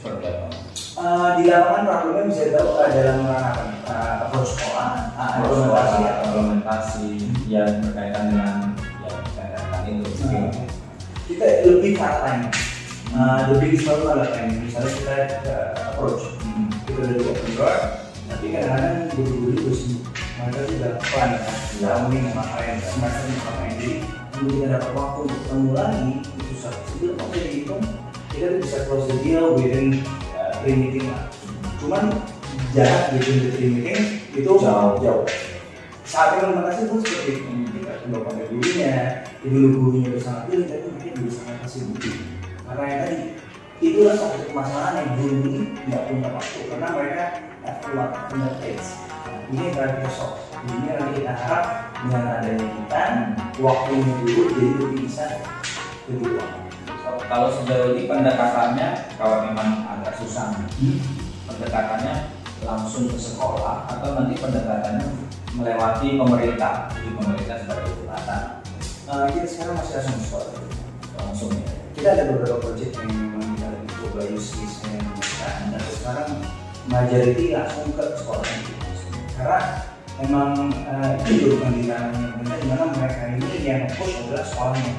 apa? 0.00 0.32
Eh, 0.96 1.28
di 1.36 1.42
lapangan 1.44 1.84
problemnya 1.84 2.32
bisa 2.32 2.56
tahu 2.56 2.80
eh, 2.80 2.88
dalam 2.96 3.28
ranah 3.28 3.56
uh, 3.84 4.14
approach 4.24 4.56
sekolah 4.56 5.12
uh, 5.12 5.32
implementasi 5.44 5.98
ya. 6.00 6.12
implementasi 6.24 7.08
yang 7.52 7.70
berkaitan 7.84 8.24
dengan 8.32 8.54
yang 9.04 9.20
katakan 9.36 9.80
itu 9.92 10.08
Nah, 10.24 10.48
kita 11.28 11.44
lebih 11.68 12.00
arah 12.00 12.16
time 12.24 12.61
uh, 13.22 13.38
the 13.46 13.54
biggest 13.62 13.86
problem 13.86 14.18
adalah 14.18 14.30
time 14.34 14.66
misalnya 14.66 14.90
kita 14.98 15.16
uh, 15.46 15.68
approach 15.94 16.22
Hmm. 16.42 16.68
kita 16.84 16.98
udah 17.00 17.14
di 17.16 17.24
open 17.32 17.50
door 17.56 17.76
tapi 18.28 18.44
kadang-kadang 18.52 19.08
buru-buru 19.16 19.54
terus 19.56 19.80
mereka 20.36 20.60
juga 20.68 20.88
plan 21.00 21.30
kan 21.32 21.54
tahun 21.80 22.04
ini 22.12 22.18
mau 22.20 22.44
ngapain 22.44 22.76
semester 22.82 23.24
ini 23.24 23.32
mau 23.32 23.44
ngapain 23.46 23.72
jadi 23.72 23.90
belum 24.32 24.48
kita 24.52 24.66
dapat 24.68 24.90
waktu 24.92 25.18
untuk 25.22 25.38
ketemu 25.40 25.70
lagi 25.72 26.10
itu 26.20 26.40
susah 26.52 26.72
sebelum 26.92 27.14
mau 27.16 27.28
jadi 27.32 27.46
dihitung 27.48 27.82
kita 28.32 28.46
bisa 28.60 28.76
close 28.84 29.06
the 29.08 29.16
deal 29.24 29.44
within 29.56 29.86
uh, 30.36 30.50
three 30.60 30.76
meeting 30.76 31.04
lah. 31.08 31.24
Cuman 31.80 32.02
jarak 32.76 33.16
within 33.16 33.36
the 33.44 33.50
three 33.56 33.70
meeting 33.72 34.00
itu 34.32 34.50
Jauh. 34.52 35.00
jauh. 35.00 35.24
Saat 36.04 36.36
implementasi 36.36 36.92
pun 36.92 37.00
seperti 37.00 37.40
itu 37.40 37.48
kita 37.80 37.92
coba 38.04 38.18
pada 38.28 38.42
gurunya 38.48 38.92
dulu 39.40 39.68
gurunya 39.88 40.08
bersama 40.12 40.44
pilih 40.48 40.68
tapi 40.68 40.84
mereka 40.96 41.16
juga 41.16 41.30
sangat 41.32 41.56
kasih 41.64 41.80
bukti 41.88 42.10
karena 42.76 42.94
tadi 43.06 43.18
itulah 43.82 44.14
salah 44.14 44.32
satu 44.38 44.46
permasalahan 44.50 44.94
yang 44.94 45.08
guru 45.18 45.36
ini 45.42 45.60
tidak 45.84 46.02
punya 46.06 46.28
waktu. 46.30 46.60
Karena 46.70 46.88
mereka 46.94 47.24
on 48.32 48.38
their 48.40 48.54
plates 48.58 48.88
Nah, 49.22 49.38
ini 49.54 49.70
kita 49.70 50.10
solve 50.10 50.38
ini 50.66 50.88
nanti 50.90 51.22
kita 51.22 51.32
harap 51.36 51.66
dengan 52.02 52.40
adanya 52.40 52.66
kita 52.72 53.02
waktunya 53.60 54.10
dulu 54.18 54.42
jadi 54.50 54.66
lebih 54.80 54.98
bisa 55.04 55.24
lebih 56.08 56.40
waktu 56.40 56.58
kalau 57.28 57.48
sejauh 57.52 57.94
ini 57.94 58.10
pendekatannya 58.10 58.88
kalau 59.20 59.46
memang 59.46 59.86
agak 59.86 60.16
susah 60.18 60.56
pendekatannya 61.46 62.34
langsung 62.64 63.06
ke 63.10 63.18
sekolah 63.18 63.86
atau 63.90 64.08
nanti 64.16 64.34
pendekatannya 64.40 65.06
melewati 65.54 66.16
pemerintah 66.16 66.90
jadi 66.96 67.10
pemerintah 67.12 67.56
sebagai 67.62 67.92
jembatan 67.94 68.42
Nah, 69.02 69.28
kita 69.28 69.44
sekarang 69.44 69.76
masih 69.76 69.98
langsung 69.98 70.24
sekolah. 70.24 70.62
Langsung 71.18 71.50
ya 71.58 71.81
kita 72.02 72.18
ada 72.18 72.34
beberapa 72.34 72.58
project 72.58 72.98
yang 72.98 73.14
memang 73.14 73.54
kita 73.54 73.66
lagi 73.70 73.86
coba 73.94 74.20
use 74.34 74.50
case 74.58 74.82
nya 74.90 74.98
mereka 75.06 75.48
dan 75.70 75.82
sekarang 75.86 76.30
majority 76.90 77.44
langsung 77.54 77.94
ke 77.94 78.04
sekolah 78.18 78.48
karena 79.38 79.58
memang 80.18 80.50
eh, 80.82 81.10
itu 81.22 81.30
juga 81.46 81.70
bukan 81.70 81.70
pemerintah 81.78 82.58
di 82.58 82.66
mana 82.66 82.84
mereka 82.98 83.22
ini 83.38 83.48
yang 83.62 83.86
push 83.94 84.18
adalah 84.18 84.42
sekolahnya. 84.42 84.92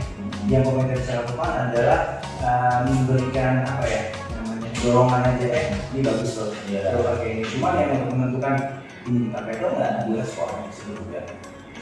Yang 0.48 0.64
pemerintah 0.64 0.96
bisa 0.96 1.14
lakukan 1.20 1.52
adalah 1.68 2.00
eh, 2.40 2.78
memberikan 2.88 3.54
apa 3.68 3.84
ya 3.84 4.02
namanya 4.40 4.70
dorongan 4.80 5.22
aja 5.28 5.48
eh 5.52 5.66
ini 5.92 6.00
bagus 6.08 6.32
loh. 6.40 6.56
Coba 6.56 7.12
kayak 7.20 7.32
ini. 7.36 7.44
Cuman 7.52 7.74
yang 7.84 7.92
untuk 8.00 8.10
menentukan 8.16 8.56
ini 9.12 9.18
dipakai 9.28 9.54
atau 9.60 9.70
enggak? 9.76 9.92
Adalah 10.08 10.24
sekolahnya 10.32 10.72
sebelumnya 10.72 11.24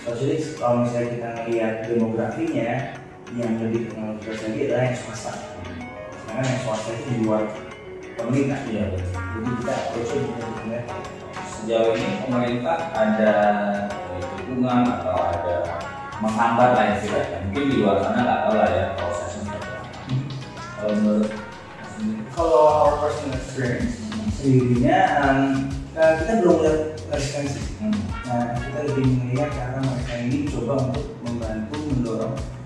especially 0.01 0.41
kalau 0.57 0.81
misalnya 0.81 1.09
kita 1.13 1.27
ngelihat 1.37 1.73
demografinya 1.85 2.69
yang 3.39 3.63
lebih 3.63 3.87
teknologi 3.87 4.27
lagi 4.27 4.59
adalah 4.67 4.83
yang 4.91 4.97
swasta. 4.99 5.33
Sedangkan 6.11 6.43
yang 6.43 6.59
swasta 6.67 6.89
itu 6.91 7.05
di 7.07 7.17
luar 7.23 7.43
pemerintah 8.19 8.59
iya 8.67 8.83
betul. 8.91 9.09
jadi 9.15 9.49
kita 9.57 9.73
approach 9.73 10.11
benar 10.11 10.83
sejauh 11.47 11.93
ini 11.95 12.09
pemerintah 12.27 12.77
ada 12.91 13.33
dukungan 14.19 14.81
atau 14.83 15.15
ada 15.31 15.55
menghambat 16.19 16.69
lah 16.75 16.85
istilahnya. 16.99 17.37
Mungkin 17.49 17.63
di 17.71 17.75
luar 17.79 17.95
sana 18.03 18.19
nggak 18.21 18.39
tahu 18.45 18.53
lah 18.59 18.69
ya 18.69 18.85
prosesnya 18.99 19.39
seperti 19.47 19.69
apa. 19.71 19.89
Kalau 20.75 20.93
menurut 20.99 21.29
kalau 22.35 22.61
our 22.65 22.93
personal 22.99 23.37
experience 23.37 23.95
sendirinya 24.35 24.97
um, 25.23 25.39
kita 25.93 26.31
belum 26.43 26.55
lihat 26.65 26.79
resistensi. 27.13 27.61
Hmm, 27.79 28.11
Nah, 28.31 28.55
kita 28.55 28.79
lebih 28.87 29.05
melihat 29.11 29.51
karena 29.51 29.79
mereka 29.83 30.13
ini 30.23 30.47
coba 30.47 30.87
untuk 30.87 31.19
membantu 31.19 31.70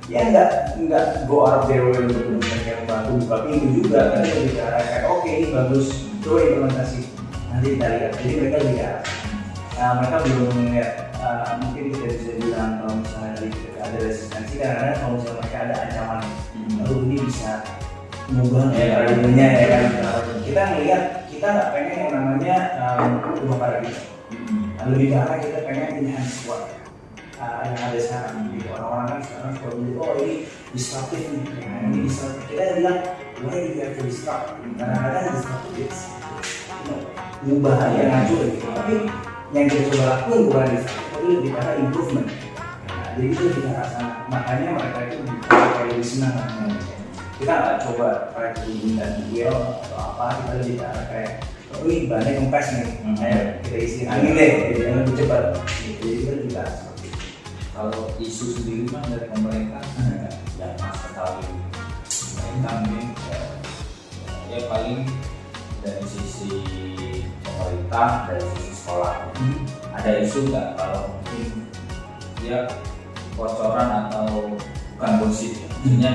ya 0.06 0.20
enggak 0.30 0.50
enggak 0.78 1.06
go 1.26 1.50
out 1.50 1.66
their 1.66 1.90
way 1.90 1.98
untuk 1.98 2.22
benar 2.38 2.60
kayak 2.62 2.78
membantu 2.86 3.12
buka 3.26 3.38
pintu 3.50 3.68
juga 3.82 4.00
tapi 4.14 4.28
lebih 4.30 4.54
ke 4.54 4.62
arah 4.62 4.84
kayak 4.86 5.04
oke 5.10 5.30
ini 5.30 5.48
bagus 5.50 5.88
coba 6.22 6.38
implementasi. 6.42 7.02
Nanti 7.50 7.68
kita 7.78 7.88
lihat. 7.88 8.12
Jadi 8.20 8.34
mereka 8.38 8.58
lebih 8.62 8.76
ke 8.78 8.86
arah 8.86 9.04
nah, 9.76 9.92
mereka 10.00 10.16
belum 10.24 10.50
melihat 10.56 10.92
uh, 11.20 11.60
mungkin 11.60 11.84
kita 11.92 12.06
bisa 12.16 12.32
bilang 12.40 12.72
kalau 12.80 12.96
misalnya 13.04 13.32
dari 13.36 13.50
ada 13.76 13.98
resistensi 14.00 14.56
karena 14.58 14.96
kalau 14.98 15.12
misalnya 15.20 15.40
mereka 15.44 15.58
ada 15.60 15.76
ancaman 15.84 16.22
hmm, 16.56 16.76
lalu 16.82 16.96
ini 17.06 17.18
bisa 17.28 17.52
mengubah 18.26 18.74
Ya, 18.74 18.86
paradigmanya 18.98 19.48
ya 19.54 19.66
kan? 19.70 19.84
Kita 20.42 20.62
melihat 20.74 21.04
kita 21.30 21.46
nggak 21.46 21.70
pengen 21.78 21.96
yang 22.02 22.12
namanya 22.16 22.56
um, 22.82 23.12
ubah 23.46 23.58
paradigma. 23.62 24.02
Hmm, 24.26 24.90
lebih 24.90 25.08
ke 25.14 25.18
arah 25.22 25.38
kita 25.38 25.58
pengen 25.68 25.90
enhance 26.02 26.50
what 26.50 26.85
uh, 27.40 27.62
yang 27.68 27.80
ada 27.80 28.00
sekarang 28.00 28.36
gitu. 28.56 28.68
orang-orang 28.72 29.08
kan 29.08 29.20
sekarang 29.24 29.52
suka 29.56 29.70
bilang 29.76 29.98
oh 30.00 30.14
ini 30.20 30.36
disruptif 30.72 31.22
nih 31.32 31.42
ya, 31.60 31.70
ini 31.88 31.98
disruptif 32.08 32.44
kita 32.48 32.64
bilang 32.80 33.00
why 33.44 33.56
do 33.56 33.68
you 33.68 33.80
have 33.84 33.94
to 33.96 34.02
disrupt 34.08 34.46
kadang-kadang 34.80 35.26
disruptif 35.36 35.74
it's, 35.80 36.00
mengubah 37.46 37.76
yang 37.94 38.10
hancur 38.14 38.42
gitu 38.50 38.68
tapi 38.74 38.96
yang 39.54 39.66
kita 39.70 39.82
coba 39.94 40.06
lakukan 40.10 40.40
bukan 40.50 40.68
disruptif 40.74 41.08
tapi 41.12 41.26
lebih 41.32 41.52
arah 41.58 41.76
improvement 41.80 42.28
nah, 42.88 43.08
jadi 43.16 43.28
itu 43.32 43.60
arah 43.70 43.88
sana 43.88 44.10
makanya 44.32 44.68
mereka 44.76 45.00
itu 45.10 45.18
kayak 45.50 46.04
senang 46.06 46.34
lah. 46.36 46.50
kita 47.36 47.52
nggak 47.52 47.78
coba 47.84 48.08
kayak 48.32 48.54
dan 48.96 49.14
wheel 49.30 49.56
atau 49.84 49.98
apa 50.00 50.26
kita 50.40 50.52
lebih 50.64 50.76
arah 50.82 51.06
kayak 51.12 51.32
wih 51.84 52.08
banyak 52.08 52.40
kempes 52.40 52.68
nih 52.72 52.88
Hmm. 53.06 53.16
kita 53.62 53.78
isi 53.80 54.02
angin 54.08 54.34
deh 54.34 54.52
yang 54.80 55.04
lebih 55.04 55.24
cepat 55.24 55.56
gitu. 55.84 56.08
Kalau 57.76 58.08
isu 58.18 58.56
sendiri 58.56 58.88
kan 58.88 59.04
dari 59.06 59.28
pemerintah 59.28 59.84
yang 60.60 60.74
mas 60.80 60.96
ketahui 61.04 61.48
pemerintah 62.08 62.74
mungkin 62.82 63.08
eh, 63.30 63.50
ya 64.48 64.60
paling 64.72 65.00
dari 65.84 66.06
sisi 66.08 66.52
pemerintah 67.44 68.32
dari 68.32 68.46
sisi 68.56 68.72
sekolah 68.74 69.16
Hmm. 69.36 69.68
ada 69.92 70.12
isu 70.24 70.48
nggak 70.48 70.80
kalau 70.80 71.12
mungkin 71.12 71.68
dia 72.40 72.64
bocoran 73.36 74.08
atau 74.08 74.56
bukan 74.96 75.12
gosip 75.20 75.60
ya. 75.60 75.68
maksudnya 75.68 76.12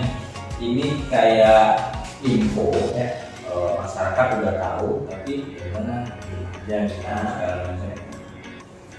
ini 0.57 1.05
kayak 1.13 1.93
info 2.25 2.73
Ya. 2.97 3.29
eh, 3.45 3.71
masyarakat 3.77 4.27
udah 4.41 4.55
tahu 4.57 4.89
tapi 5.05 5.53
bagaimana 5.53 6.09
dan 6.65 6.89
segala 6.89 7.29
macam 7.69 7.90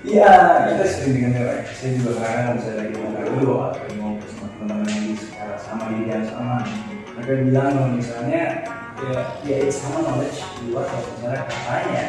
Iya, 0.02 0.34
kita 0.66 0.86
sering 0.90 1.30
dengar 1.30 1.46
ya. 1.46 1.56
Saya 1.78 1.90
juga 1.94 2.12
kadang 2.18 2.58
bisa 2.58 2.74
lagi 2.74 2.94
ngobrol 2.98 3.30
dulu 3.38 3.54
atau 3.70 3.86
ngobrol 4.02 4.30
sama 4.34 4.48
teman-teman 4.58 4.90
yang 4.90 5.06
di 5.06 5.14
sekitar 5.14 5.58
sama 5.62 5.84
di 5.94 5.96
bidang 6.02 6.26
sama. 6.26 6.58
Mereka 7.14 7.34
bilang 7.46 7.70
kalau 7.70 7.90
misalnya 7.94 8.42
ya, 8.98 9.14
ya 9.46 9.56
itu 9.62 9.70
sama 9.70 10.02
knowledge 10.02 10.42
di 10.58 10.74
luar 10.74 10.90
kalau 10.90 11.06
misalnya 11.06 11.42
katanya 11.46 12.06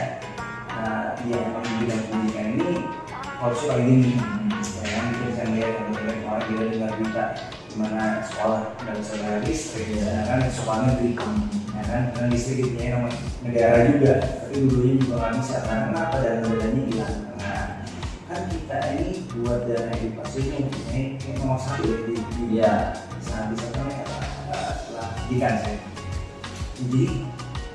nah, 0.72 1.04
ya 1.20 1.36
emang 1.36 1.64
di 1.68 1.74
bidang 1.84 2.02
pendidikan 2.08 2.46
ini 2.56 2.70
harusnya 3.12 3.66
paling 3.68 3.88
tinggi. 3.92 4.12
Ya 4.16 5.00
kita 5.12 5.24
bisa 5.28 5.42
melihat 5.52 5.72
misalnya 5.84 6.14
kemarin 6.16 6.44
kita 6.48 6.64
dengar 6.72 6.90
berita 6.96 7.24
di 7.44 7.74
mana 7.76 8.04
sekolah 8.24 8.60
nggak 8.84 8.96
bisa 9.04 9.12
listrik 9.44 9.88
ya 10.00 10.12
kan 10.28 10.40
sekolah 10.48 10.80
negeri 10.88 11.12
ya 11.76 11.82
kan 11.84 12.02
karena 12.16 12.28
listrik 12.32 12.58
itu 12.64 12.72
negara 13.44 13.76
juga 13.84 14.14
tapi 14.20 14.56
dulunya 14.64 14.92
juga 14.96 15.14
nggak 15.20 15.32
bisa 15.44 15.56
karena 15.64 15.82
kenapa 15.92 16.14
dan 16.20 16.36
dananya 16.40 16.82
hilang 16.88 17.31
kan 18.32 18.48
kita 18.48 18.76
ini 18.96 19.08
buat 19.36 19.60
dana 19.68 19.92
edukasi 19.92 20.38
ini 20.40 20.56
mempunyai 20.64 21.04
yang 21.20 21.36
nomor 21.44 21.58
satu 21.60 21.84
ya 21.84 21.98
di, 22.08 22.14
di 22.16 22.42
Iya. 22.56 22.72
sangat 23.20 23.46
bisa 23.52 23.66
kan 23.76 23.84
ya 23.92 24.04
setelah 24.80 25.06
pendidikan 25.20 25.54
saya 25.60 25.76
jadi 26.80 27.04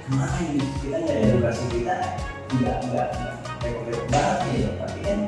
ke 0.08 0.10
mana 0.16 0.38
ini? 0.50 0.66
Kita 0.82 0.96
ada 0.98 1.14
edukasi 1.14 1.64
kita 1.70 1.96
nggak 2.48 2.78
nggak 2.90 3.10
repot-repot 3.62 4.08
banget 4.10 4.38
nih 4.42 4.56
ya 4.58 4.70
tapi 4.82 5.00
kan 5.06 5.20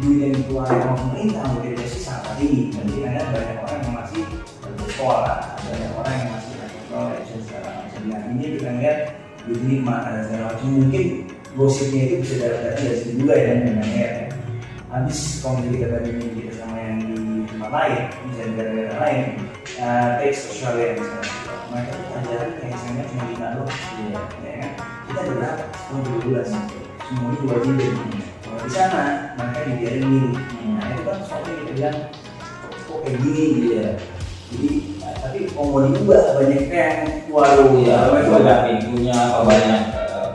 duit 0.00 0.18
yang 0.20 0.32
dikeluarkan 0.36 0.78
sama 0.80 0.96
pemerintah 0.98 1.42
untuk 1.48 1.64
edukasi 1.64 1.98
sangat 2.00 2.32
tinggi. 2.36 2.62
Jadi 2.74 2.92
ada 3.06 3.22
banyak 3.32 3.58
orang 3.64 3.80
yang 3.80 3.94
masih 3.96 4.22
bersekolah 4.60 5.36
banyak 5.56 5.92
orang 5.96 6.14
yang 6.20 6.30
masih 6.36 6.52
knowledge 6.90 7.28
dan 7.32 7.40
segala 7.46 7.68
macam. 7.80 8.02
Nah 8.10 8.20
ini 8.34 8.44
kita 8.58 8.68
ngeliat 8.76 8.98
duit 9.46 9.60
ini 9.64 9.74
ke 9.80 9.84
mana 9.86 10.08
dan 10.12 10.22
segala 10.28 10.44
macam. 10.52 10.66
Mungkin 10.68 11.04
gosipnya 11.54 12.02
itu 12.06 12.14
bisa 12.22 12.34
datang 12.42 12.74
dari 12.78 12.96
situ 12.98 13.12
juga 13.24 13.34
ya 13.38 13.52
dengan 13.62 13.88
ya 13.90 14.10
habis 14.90 15.38
kalau 15.38 15.62
misalnya 15.62 15.78
kita 15.78 15.86
bandingin 15.94 16.30
kita 16.34 16.52
sama 16.58 16.76
yang 16.82 16.98
di 16.98 17.14
tempat 17.46 17.70
lain 17.70 18.00
misalnya 18.26 18.46
negara-negara 18.50 18.94
lain 18.98 19.20
uh, 19.78 20.08
take 20.18 20.34
Australia 20.34 20.88
misalnya 20.98 21.22
mereka 21.70 21.90
tuh 21.94 22.04
pelajaran 22.10 22.48
yang 22.58 22.72
SMA 22.74 23.02
cuma 23.06 23.22
lima 23.30 23.46
doang 23.54 23.70
Iya. 23.70 24.18
ya 24.42 24.52
kan? 24.58 24.70
Kita 25.06 25.18
ada 25.22 25.32
berapa 25.34 25.62
sepuluh 25.74 26.02
dua 26.02 26.18
belas 26.26 26.48
semuanya 27.06 27.38
dua 27.38 27.56
jilid 27.62 27.92
kalau 28.42 28.58
di 28.66 28.70
sana 28.70 29.02
mereka 29.38 29.58
dibiarin 29.70 30.04
milih 30.10 30.34
nah 30.74 30.86
itu 30.90 31.02
kan 31.06 31.18
soalnya 31.22 31.52
kita 31.54 31.72
bilang 31.78 31.96
kok, 32.86 32.98
kayak 33.06 33.16
gini? 33.22 33.44
Gitu 33.54 33.68
ya. 33.78 33.88
Jadi 34.50 34.70
nah, 34.98 35.14
tapi 35.22 35.38
kalau 35.54 35.66
mau 35.70 35.80
diubah 35.86 36.22
banyak 36.42 36.62
yang 36.66 36.98
waduh 37.30 37.70
Iya, 37.78 37.94
apa 37.94 38.16
itu 38.18 38.30
banyak 38.34 38.58
pintunya 38.66 39.14
apa 39.14 39.40
banyak 39.46 39.80
eh, 39.94 40.28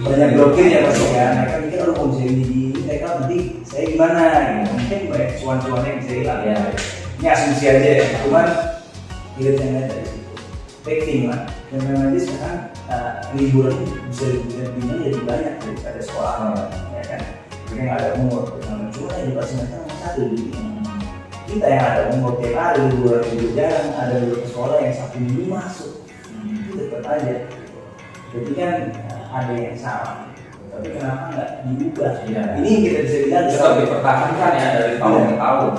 banyak 0.00 0.28
blokirnya 0.32 0.78
pasti 0.88 1.06
kan 1.12 1.30
mereka 1.44 1.56
pikir 1.68 1.78
oh 1.84 1.92
kalau 1.92 2.08
bisa 2.16 2.24
ini 2.24 2.67
di 2.88 2.96
mereka 2.96 3.20
nanti 3.20 3.38
saya 3.68 3.84
gimana 3.92 4.22
gitu. 4.24 4.72
Mungkin 4.72 5.00
banyak 5.12 5.30
cuan-cuannya 5.36 5.92
bisa 6.00 6.12
hilang 6.16 6.40
Iya. 6.40 6.56
ini 7.20 7.26
asumsi 7.28 7.64
aja 7.68 7.88
ya. 8.00 8.04
Cuman 8.24 8.48
kita 9.36 9.48
yang 9.60 9.72
lihat 9.76 9.86
dari 9.92 10.04
situ 10.08 10.32
packing 10.80 11.22
lah 11.28 11.40
dan 11.68 11.78
memang 11.84 12.08
aja 12.08 12.20
sekarang 12.24 12.60
uh, 12.88 13.12
liburan 13.36 13.76
bisa 14.08 14.24
liburan 14.32 15.04
jadi 15.04 15.20
banyak 15.28 15.54
daripada 15.60 16.00
sekolah 16.00 16.34
ya 16.96 17.02
kan? 17.04 17.20
Mereka 17.68 17.82
nggak 17.84 17.98
ada 18.00 18.10
umur. 18.16 18.44
Nah, 18.64 18.88
cuma 18.88 19.08
edukasi 19.20 19.52
mereka 19.60 19.76
nomor 19.84 19.96
satu 20.00 20.20
di 20.32 20.42
kita 21.48 21.64
yang 21.68 21.84
ada 21.84 22.02
umur 22.16 22.32
tiap 22.40 22.56
hari 22.56 22.80
liburan 22.88 23.24
libur 23.36 23.50
jarang 23.52 23.88
ada 23.96 24.14
beberapa 24.20 24.46
sekolah 24.48 24.76
yang 24.80 24.94
satu 24.96 25.16
minggu 25.20 25.44
masuk. 25.52 25.92
Itu 26.48 26.72
tetap 26.80 27.04
aja 27.04 27.36
jadi 28.28 28.50
kan 28.56 28.76
uh, 29.08 29.24
ada 29.32 29.52
yang 29.56 29.76
salah 29.76 30.27
tapi 30.78 30.94
kenapa 30.94 31.22
nggak 31.34 31.48
diubah 31.66 32.12
Iya. 32.22 32.42
ini 32.62 32.70
kita 32.86 32.98
bisa 33.02 33.16
bilang 33.26 33.44
Bisa 33.50 33.66
dipertahankan 33.82 34.52
ya 34.54 34.68
dari 34.78 34.94
tahun 35.02 35.22
ke 35.26 35.34
tahun. 35.34 35.70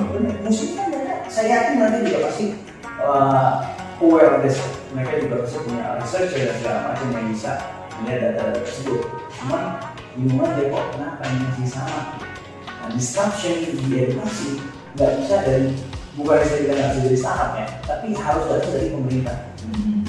Musiknya 0.44 0.84
mereka, 0.92 1.14
saya 1.32 1.48
yakin 1.56 1.74
mereka 1.80 1.98
juga 2.04 2.20
pasti 2.28 2.46
uh, 3.00 3.52
aware 4.04 4.44
this. 4.44 4.60
Mereka 4.92 5.12
juga 5.24 5.36
pasti 5.48 5.58
punya 5.64 5.86
research 6.04 6.32
dan 6.36 6.52
segala 6.60 6.80
macam 6.92 7.08
yang 7.16 7.26
bisa 7.32 7.52
melihat 8.04 8.20
data-data 8.28 8.60
tersebut. 8.60 9.02
Cuman 9.40 9.62
bingung 10.20 10.44
aja 10.44 10.64
kok 10.68 10.86
kenapa 10.92 11.22
ini 11.32 11.40
masih 11.48 11.68
sama. 11.72 12.02
Nah, 12.68 12.90
disruption 12.92 13.56
di 13.72 13.96
edukasi 13.96 14.60
nggak 15.00 15.12
bisa 15.24 15.36
dari 15.48 15.68
bukan 16.20 16.44
saya 16.44 16.60
bilang 16.60 16.76
nggak 16.76 16.92
bisa 16.92 17.04
dari 17.08 17.18
startup 17.24 17.52
ya, 17.56 17.68
tapi 17.88 18.08
harus 18.12 18.44
datang 18.52 18.72
dari 18.76 18.88
pemerintah. 18.92 19.38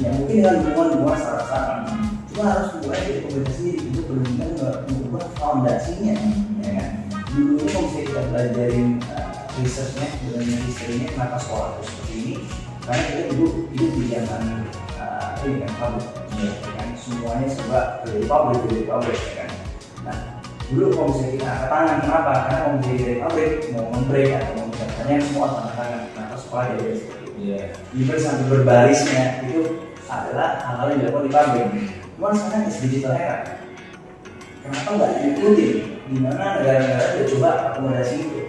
Ya 0.02 0.08
mungkin 0.18 0.34
dengan 0.42 0.54
dukungan-dukungan 0.66 1.14
startup-startup, 1.14 1.78
cuma 2.30 2.44
harus 2.46 2.70
mulai 2.78 3.00
dari 3.02 3.20
pemerintah 3.26 3.54
sendiri 3.58 3.80
itu 3.90 4.00
benar-benar 4.06 4.74
mengubah 4.86 5.24
fondasinya, 5.34 6.14
ya 6.62 6.70
kan? 6.78 6.90
dulu 7.30 7.50
ini 7.58 7.66
kalau 7.70 7.82
misalnya 7.86 8.06
kita 8.06 8.22
belajarin 8.30 8.88
uh, 9.06 9.30
researchnya 9.58 10.06
benar-benar 10.22 10.62
historinya 10.66 11.06
kenapa 11.14 11.36
sekolah 11.38 11.66
harus 11.74 11.86
seperti 11.86 12.14
ini 12.18 12.34
karena 12.82 13.02
kita 13.06 13.22
dulu 13.30 13.46
hidup 13.70 13.90
di 13.94 14.04
zaman 14.10 14.42
uh, 14.98 15.28
ini 15.46 15.56
kan 15.62 15.72
pabrik 15.78 16.08
ya 16.40 16.52
kan 16.74 16.88
semuanya 16.98 17.46
serba 17.50 17.80
dari 18.02 18.24
pabrik 18.26 18.60
dari 18.66 18.84
pabrik 18.86 19.18
ya 19.18 19.32
kan 19.38 19.50
nah 20.02 20.18
dulu 20.70 20.86
kalau 20.94 21.06
misalnya 21.14 21.30
kita 21.34 21.46
angkat 21.46 21.68
tangan 21.70 21.96
kenapa 22.02 22.30
karena 22.34 22.58
kalau 22.58 22.74
misalnya 22.74 22.98
dari 22.98 23.16
pabrik 23.22 23.52
mau 23.70 23.86
membreak 23.94 24.30
atau 24.34 24.52
mau 24.58 24.66
misalnya 24.70 25.16
semua 25.22 25.46
tangan 25.54 25.74
tangan 25.78 26.00
kenapa 26.10 26.34
sekolah 26.38 26.64
jadi 26.74 26.82
seperti 26.98 27.18
itu 27.22 27.28
Iya. 27.40 27.72
even 27.96 28.20
sampai 28.20 28.52
berbarisnya 28.52 29.48
itu 29.48 29.88
adalah 30.04 30.60
hal-hal 30.60 30.92
yang 30.92 30.98
dilakukan 31.00 31.24
di 31.24 31.32
pabrik. 31.32 31.68
Cuma 32.20 32.36
sekarang 32.36 32.68
is 32.68 32.84
digital 32.84 33.16
era. 33.16 33.64
Kenapa 34.60 34.88
nggak 34.92 35.12
diikuti? 35.24 35.66
Di 36.04 36.20
mana 36.20 36.60
negara-negara 36.60 37.16
udah 37.16 37.26
coba 37.32 37.50
akomodasi 37.72 38.14
itu? 38.28 38.40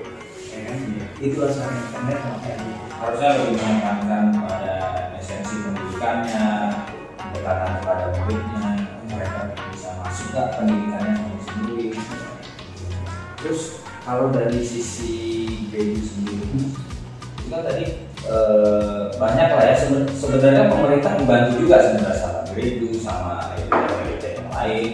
Ya 0.52 0.60
kan? 0.68 0.76
Itulah 1.24 1.50
sekarang 1.56 1.80
internet 1.80 2.18
sama 2.20 2.38
kayak 2.44 2.58
gitu. 2.68 2.84
Harusnya 3.00 3.30
lebih 3.32 3.56
menekankan 3.64 4.24
pada 4.44 4.76
esensi 5.16 5.56
pendidikannya, 5.64 6.48
pendekatan 7.16 7.72
kepada 7.80 8.06
muridnya, 8.12 8.66
mereka 9.08 9.40
bisa 9.72 9.90
masuk 10.04 10.28
nggak 10.36 10.48
pendidikannya 10.60 11.16
sendiri. 11.48 11.88
Terus 13.40 13.62
kalau 14.04 14.36
dari 14.36 14.60
sisi 14.60 15.16
value 15.72 16.04
sendiri, 16.04 16.44
itu 17.40 17.48
kan 17.48 17.64
tadi 17.64 17.86
eh, 18.20 19.02
banyak 19.16 19.48
lah 19.48 19.64
ya 19.64 19.76
seben- 19.80 20.12
sebenarnya 20.12 20.68
pemerintah 20.68 21.16
membantu 21.16 21.64
juga 21.64 21.80
sebenarnya 21.80 22.31
Gredu 22.52 22.92
sama 23.00 23.56
ide 23.56 24.36
yang 24.36 24.50
lain 24.52 24.92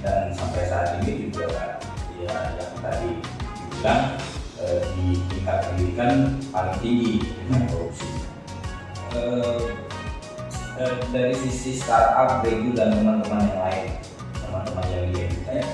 dan 0.00 0.30
sampai 0.30 0.62
saat 0.70 1.02
ini 1.02 1.26
juga 1.28 1.82
ya 2.22 2.54
yang 2.54 2.78
tadi 2.78 3.10
dibilang 3.58 4.02
eh, 4.62 4.80
di 4.94 5.06
tingkat 5.26 5.58
pendidikan 5.66 6.14
paling 6.54 6.76
tinggi 6.78 7.14
dengan 7.42 7.66
korupsi. 7.72 8.10
Eh, 9.10 9.60
eh, 10.78 10.96
dari 11.10 11.34
sisi 11.34 11.82
startup 11.82 12.46
Gredu 12.46 12.78
dan 12.78 12.94
teman-teman 12.94 13.42
yang 13.42 13.60
lain, 13.66 13.90
teman-teman 14.38 14.84
yang 14.94 15.06
lain, 15.10 15.32
eh, 15.50 15.64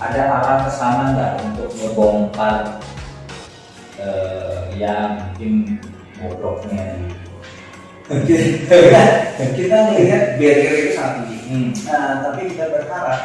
ada 0.00 0.22
arah 0.40 0.58
ke 0.68 0.70
sana 0.72 1.04
nggak 1.16 1.32
untuk 1.52 1.70
ngebongkar 1.76 2.80
eh, 3.96 4.60
yang 4.76 5.16
mungkin 5.32 5.80
bobroknya 6.20 7.00
di 7.00 7.15
kita, 8.06 8.78
kita 9.58 9.76
melihat 9.90 10.38
barrier 10.38 10.74
itu 10.78 10.90
sangat 10.94 11.26
tinggi. 11.26 11.38
Hmm. 11.50 11.70
Nah, 11.90 12.10
tapi 12.22 12.40
kita 12.54 12.64
berharap 12.70 13.20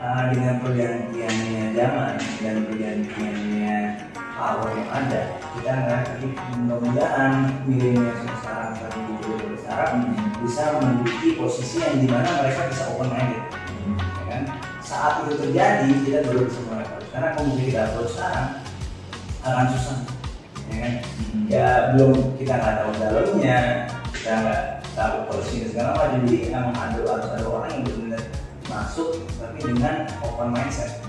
uh, 0.00 0.22
dengan 0.32 0.54
pergantiannya 0.64 1.64
zaman 1.76 2.16
dan 2.40 2.56
pergantiannya 2.64 3.76
power 4.16 4.72
yang 4.72 4.88
ada, 4.88 5.20
kita 5.52 5.70
nggak 5.84 6.00
mudah-mudahan 6.56 7.32
milenial 7.68 8.16
sekarang 8.40 8.72
ini 8.96 9.14
juga 9.20 9.52
sekarang 9.60 9.92
bisa 10.40 10.62
menduduki 10.80 11.28
posisi 11.36 11.76
yang 11.84 12.00
di 12.00 12.08
mana 12.08 12.40
mereka 12.40 12.72
bisa 12.72 12.88
open 12.96 13.12
minded, 13.12 13.44
ya 14.00 14.24
kan? 14.32 14.42
Saat 14.80 15.12
itu 15.28 15.44
terjadi, 15.44 15.92
kita 16.08 16.18
baru 16.24 16.48
bisa 16.48 16.60
approach. 16.72 17.08
Karena 17.12 17.28
mungkin 17.36 17.62
kita 17.68 17.80
approach 17.92 18.16
sekarang 18.16 18.48
akan 19.44 19.66
susah, 19.76 19.96
ya 20.70 20.78
kan? 20.78 20.94
ya 21.50 21.66
belum 21.94 22.12
kita 22.38 22.54
nggak 22.54 22.74
tahu 22.78 22.90
dalamnya 23.02 23.58
kita 24.14 24.32
nggak 24.46 24.62
tahu 24.94 25.14
polisi 25.30 25.54
dan 25.64 25.68
segala 25.72 25.90
macam. 25.96 26.20
Jadi 26.28 26.38
emang 26.52 26.76
ada 26.76 26.98
harus 27.00 27.28
ada 27.32 27.44
orang 27.48 27.70
yang 27.72 27.82
benar-benar 27.88 28.22
masuk 28.70 29.10
tapi 29.40 29.58
dengan 29.64 29.94
open 30.22 30.48
mindset. 30.54 31.00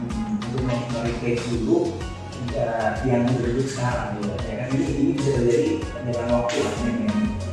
Untuk 0.51 0.67
mereplace 0.67 1.47
dulu 1.47 1.95
ya, 2.51 2.99
yang 3.07 3.23
duduk 3.23 3.63
sekarang 3.63 4.19
gitu 4.19 4.35
ya 4.47 4.55
kan? 4.59 4.67
Ini 4.75 4.85
ini 4.99 5.11
bisa 5.15 5.31
terjadi 5.39 5.71
dengan 6.03 6.27
waktu 6.39 6.57
lah 6.59 6.73
ini 6.83 7.07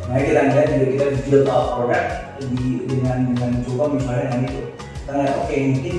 Nah 0.09 0.19
kita 0.25 0.41
lihat 0.41 0.67
juga 0.73 0.87
kita 0.89 1.07
build 1.29 1.47
up 1.53 1.65
produk 1.77 2.05
di, 2.41 2.81
dengan 2.89 3.19
dengan 3.29 3.51
coba 3.69 3.85
misalnya 3.93 4.25
dengan 4.33 4.43
itu. 4.49 4.63
Kita 5.05 5.13
oke 5.45 5.57
mungkin 5.75 5.97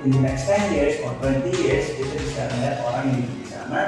in 0.00 0.08
the 0.14 0.20
next 0.22 0.48
10 0.48 0.76
years 0.76 0.94
or 1.04 1.12
20 1.20 1.50
years 1.60 1.84
kita 1.98 2.14
bisa 2.14 2.40
melihat 2.56 2.76
orang 2.88 3.04
yang 3.10 3.20
di 3.26 3.44
sana 3.44 3.80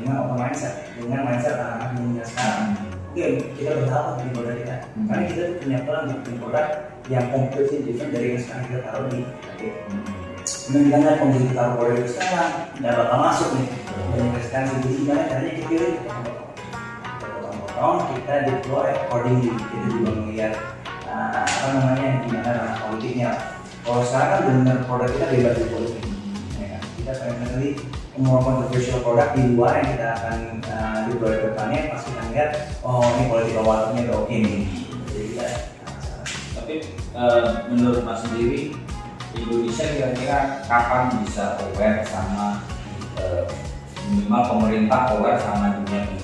dengan 0.00 0.16
open 0.24 0.36
mindset 0.40 0.74
dengan 0.96 1.20
mindset 1.28 1.54
anak-anak 1.60 1.90
dunia 2.00 2.24
sekarang. 2.24 2.68
Oke 3.10 3.24
kita 3.58 3.70
bertahap 3.76 4.04
di 4.16 4.28
produk 4.32 4.54
kita. 4.56 4.76
Karena 5.06 5.22
kita 5.28 5.40
tuh 5.44 5.56
punya 5.60 5.78
pelan 5.84 6.02
untuk 6.08 6.18
bikin 6.24 6.36
produk 6.40 6.66
yang 7.10 7.26
completely 7.34 7.78
different 7.84 8.10
dari 8.14 8.26
yang 8.32 8.40
sekarang 8.40 8.64
kita 8.70 8.80
taruh 8.86 9.06
di 9.12 9.20
oke 9.26 9.68
kita 10.40 10.78
lihat 10.86 11.14
kalau 11.20 11.32
kita 11.36 11.52
taruh 11.52 11.74
produk 11.76 11.96
itu 12.00 12.10
sekarang 12.16 12.50
nggak 12.80 12.94
bakal 12.96 13.18
masuk 13.20 13.48
nih. 13.58 13.68
Dan 14.10 14.26
sekarang 14.40 14.68
jadi 14.80 14.88
gimana 14.96 15.22
caranya 15.28 15.52
kita 15.52 15.66
pilih 15.68 15.92
kita 16.00 17.26
potong-potong 17.28 17.98
kita 18.16 18.34
deploy 18.48 18.88
accordingly. 18.94 19.50
Kita 19.52 19.86
juga 19.92 20.10
melihat 20.24 20.52
uh, 21.10 21.44
apa 21.44 21.66
namanya 21.76 22.08
gimana 22.24 22.48
ranah 22.56 22.76
politiknya. 22.88 23.30
Kalau 23.80 24.02
sekarang 24.04 24.30
kan 24.30 24.42
benar 24.48 24.76
produk 24.86 25.08
kita 25.12 25.26
bebas 25.28 25.56
di 25.58 25.66
politik. 25.68 26.04
Ya 26.56 26.66
kan? 26.78 26.82
kita 26.96 27.12
primarily 27.16 27.70
more 28.20 28.44
controversial 28.44 29.00
produk 29.00 29.32
di 29.32 29.56
luar 29.56 29.80
yang 29.80 29.88
kita 29.96 30.08
akan 30.12 30.38
uh, 30.68 30.98
deploy 31.08 31.32
ke 31.40 31.44
depannya 31.52 31.80
pas 31.88 32.00
kita 32.04 32.22
lihat 32.30 32.50
oh 32.84 33.04
ini 33.16 33.24
political 33.32 33.64
walletnya 33.64 34.00
udah 34.08 34.16
oke 34.24 34.36
nih 34.36 34.64
jadi 35.10 35.26
kita 35.34 35.46
masalah. 35.88 36.26
Tapi 36.54 36.74
eh, 37.16 37.46
menurut 37.72 38.02
Mas 38.06 38.20
sendiri 38.22 38.60
Indonesia 39.34 39.86
kira-kira 39.90 40.38
kapan 40.66 41.04
bisa 41.22 41.58
aware 41.58 42.02
sama 42.06 42.62
eh, 43.18 43.44
minimal 44.10 44.42
pemerintah 44.54 45.00
aware 45.16 45.38
sama 45.40 45.80
dunia 45.82 46.00
ini? 46.06 46.18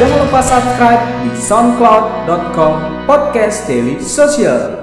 Jangan 0.00 0.16
lupa 0.24 0.40
subscribe 0.40 1.04
di 1.28 1.30
soundcloud.com 1.36 3.04
podcast 3.04 3.68
daily 3.68 4.00
social. 4.00 4.79